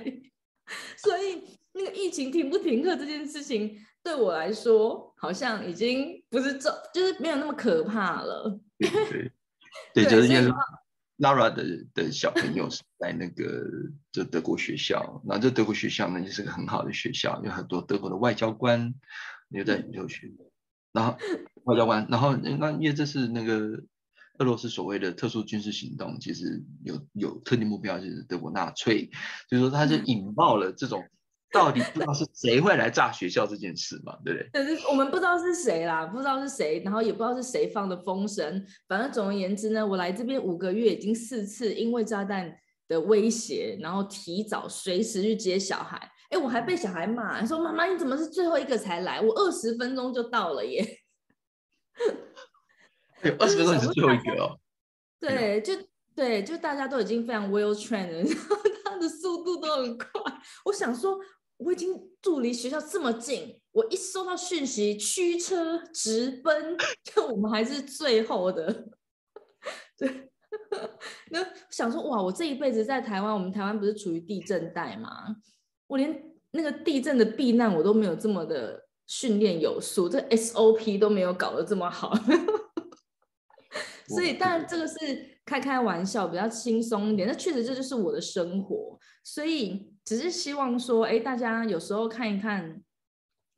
[0.96, 1.42] 所以
[1.72, 8.60] 那个疫情停不停课这件事情对我来说，好像已经不是这就是没有那么可怕了。
[8.78, 9.32] 对
[9.92, 10.52] 对，就是因为
[11.18, 13.64] Lara 的的小朋友是在那个
[14.10, 18.94] 就德国学校，那这德国学校呢，也是个很好的学校，有很多德国的外交官
[19.48, 20.32] 留在留学，
[20.92, 21.16] 然后
[21.64, 23.80] 外交官，然后那因为这是那个
[24.38, 29.10] 俄罗斯所谓的特殊军事行动，其实有有特定目标，就是德国纳粹，
[29.48, 31.02] 所以说他就引爆了这种。
[31.52, 34.18] 到底不知道是谁会来炸学校这件事嘛？
[34.24, 34.50] 对不对？
[34.52, 38.66] 但是我们不知道是谁啦，不知道是谁，然后也不知道是谁放的风声。
[38.88, 42.52] 反正总而言之呢，我来这边五个月，已经四次因为炸弹
[42.88, 46.10] 的威胁，然后提早随时去接小孩。
[46.30, 49.20] 哎，我还被小孩骂，说妈妈你怎么是最后一个才来？
[49.20, 50.84] 我二十分钟就到了耶。
[53.28, 54.58] 有二十分钟你是最后一个哦。
[55.20, 55.72] 对，就
[56.14, 60.08] 对，就大家都已经非常 well trained，然后他的速度都很快。
[60.66, 61.18] 我想说。
[61.56, 68.88] 我已经住离学校这么近，我一收到讯息，驱车直奔，就我们还是最后的。
[69.96, 70.30] 对，
[71.30, 75.36] 那想说哇，我这一辈子在台湾，我们台湾不是处于地震带吗？
[75.86, 82.12] 我连那个地震的避难我都没有这么的训练有素，这 SOP 都没有搞得这么好。
[84.08, 84.96] 所以，当然这个是
[85.46, 87.26] 开开玩笑，比较轻松一点。
[87.26, 92.82] 那确实这就是我的生活，所以只是希望说，哎，大家有时候看一看，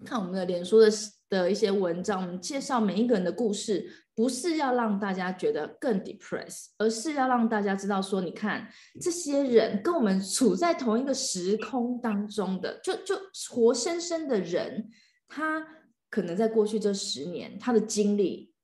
[0.04, 0.88] 看我们的脸书的
[1.28, 8.68] 的一些文章，我们介绍每一个人的故事，不是要让大家觉得更 depressed，而是要让大家知道说，你看
[9.00, 13.16] 这些人跟我们处在同一个时空当中的，就就
[13.50, 14.88] 活生生的人，
[15.26, 15.66] 他
[16.08, 18.54] 可能在过去这十年，他的经历。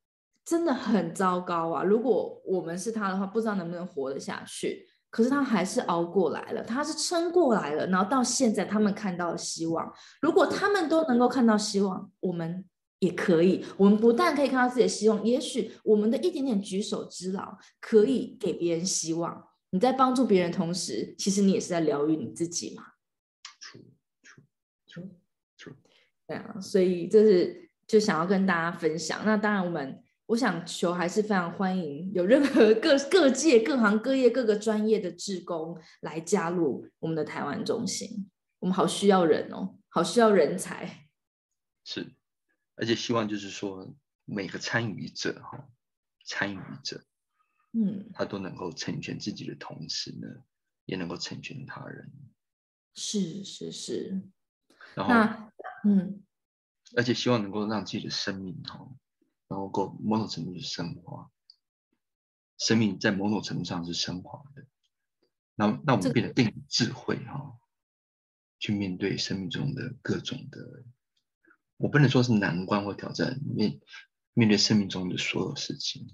[0.53, 1.82] 真的很糟糕啊！
[1.82, 4.86] 如果我们是他的话，不知道能不能活得下去。
[5.09, 9.90] 可是他还是熬过来了，他是撑过来了，然后到现在他们看到了希望。
[10.20, 12.62] 如果他们都能够看到希望，我们
[12.98, 13.64] 也可以。
[13.78, 19.48] 我们不但可以看到自己的希望，也许我们的一点点举手之劳可以给别人希望。
[19.70, 22.84] 你在帮助别人同时，其实你也是在疗愈你自己嘛。
[26.26, 29.22] 对啊，所以这是就想要跟大家分享。
[29.24, 30.01] 那当然我们。
[30.27, 41.09] 我想求还是非常欢迎有任何各各界各行各业各个专业的志工来加入我们的台湾中心，我们好需要人哦，好需要人才。
[41.85, 42.14] 是，
[42.77, 43.95] 而且希望就是说
[44.25, 45.68] 每个参与者哈，
[46.25, 47.03] 参与者，
[47.73, 50.29] 嗯，他都能够成全自己的同时呢，
[50.87, 52.11] 也能够成全他人。
[52.95, 54.23] 是是是。
[54.95, 55.51] 然后，
[55.85, 56.23] 嗯，
[56.97, 58.89] 而且希望能够让自己的生命哈。
[59.53, 61.30] 然后够某种程度是升华，
[62.57, 64.64] 生命在某种程度上是升华的。
[65.57, 67.59] 那那我们变得更有智慧哈，
[68.59, 70.84] 去面对生命中的各种的，
[71.76, 73.78] 我不能说是难关或挑战，面
[74.32, 76.09] 面对生命中的所有事情，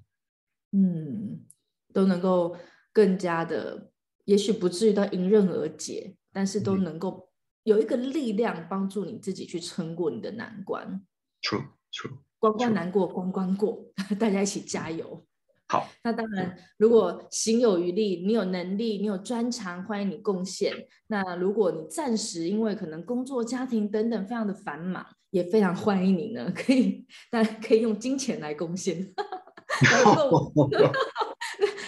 [0.72, 1.46] 嗯，
[1.92, 2.56] 都能够
[2.92, 3.92] 更加的，
[4.24, 7.30] 也许不至于到迎刃而解，但是都能够
[7.62, 11.06] 有一个力量帮助你自己去撑过你的难关。
[11.40, 12.18] True, true.
[12.38, 13.84] 关关难过关关过，
[14.18, 15.24] 大家一起加油。
[15.66, 20.72] 好，那当然，如果行有余力，你有能力，你有专长，欢迎你贡献。
[21.08, 28.96] 那如果你暂时因为可能工作、家庭等等非常的繁忙，也非常欢迎你呢， 可以，但可以用金钱来贡献。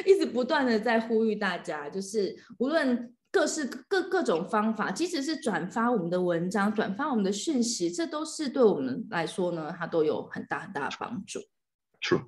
[0.04, 3.14] 一直不断的在呼吁大家，就是无论。
[3.32, 11.38] 各式各各种方法，即使是转发我们的文章、转发我们的讯息，这都是对我们来说呢，它都有很大很大的帮助。
[12.00, 12.24] True，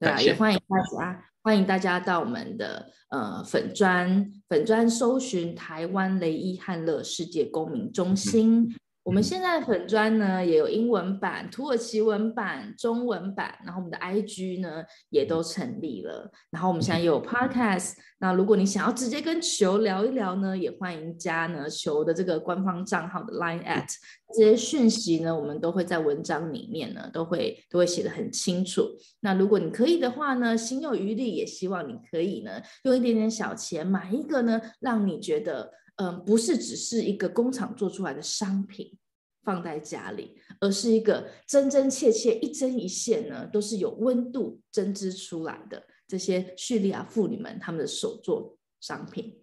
[0.00, 8.74] 对啊，也欢迎大家，欢迎大家到我们的呃粉砖粉砖搜寻台湾雷伊汉乐世界公民中心。
[9.08, 17.94] 我们现在粉砖呢也有英文版、土耳其文版、中文版，然后我们的 IG 呢也都成立了，然后我们现在有 Podcast。
[18.18, 23.88] 那如果你想要直接跟球聊一聊呢，也欢迎加呢球的这个官方账号的 Line at，
[24.34, 28.90] 这些讯息呢我们都会在文章里面呢都会都会写的很清楚。
[29.20, 35.72] 那如果你可以的话呢，心有余力，也希望你可以呢用一点点小钱买一个呢，让你觉得。
[35.98, 38.96] 嗯，不是只是一个工厂做出来的商品
[39.42, 49.42] 放在家里，而是一个真真切切一针一线呢，都是有温度针织出来的这些叙利亚妇女们他们的手作商品。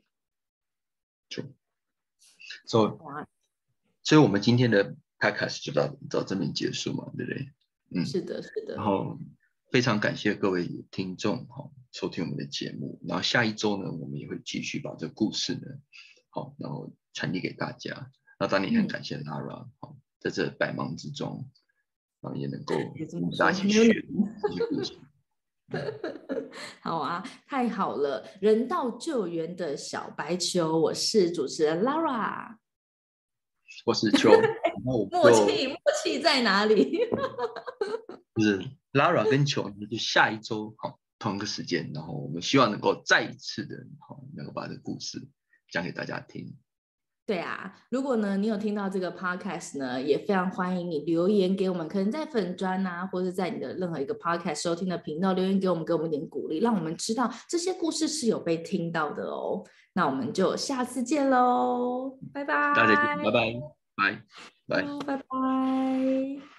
[2.65, 2.89] 所以，
[4.01, 7.49] 所以我们今天的 podcast 就到到这边结束嘛，对不对？
[7.91, 8.75] 嗯，是的，是的。
[8.75, 9.19] 然后
[9.71, 12.97] 非常感谢各位听众哈，收听我们的节目。
[13.05, 15.61] 然后下一周呢，我们也会继续把这故事呢。
[16.35, 18.11] 好，然后传递给大家。
[18.37, 21.49] 那当然也很感谢 Lara，好，在这百忙之中，
[22.19, 22.75] 然后，也能够
[23.39, 24.05] 大家一起学。
[26.83, 28.27] 好啊，太好了！
[28.41, 32.57] 人道救援的小白球，我是主持人 Lara，
[33.85, 34.29] 我是球。
[34.83, 36.99] 默契，默契在哪里？
[38.35, 38.59] 就是
[38.91, 45.25] Lara 跟球，就下一周好同一个时间，然后我们希望能够再一次的，好能够把这故事。
[45.75, 46.55] 讲给大家听。
[47.27, 59.63] 对啊，如果呢你有听到这个 podcast 呢，也非常欢迎你留言给我们，可能在粉砖啊，或者在你的任何一个 podcast 收听的频道留言给我们，给我们点鼓励，让我们知道这些故事是有被听到的哦。
[59.93, 62.53] 那我们就下次见喽，拜拜。
[62.75, 63.53] 大家拜拜，
[63.95, 64.21] 拜
[64.67, 66.54] 拜，拜拜。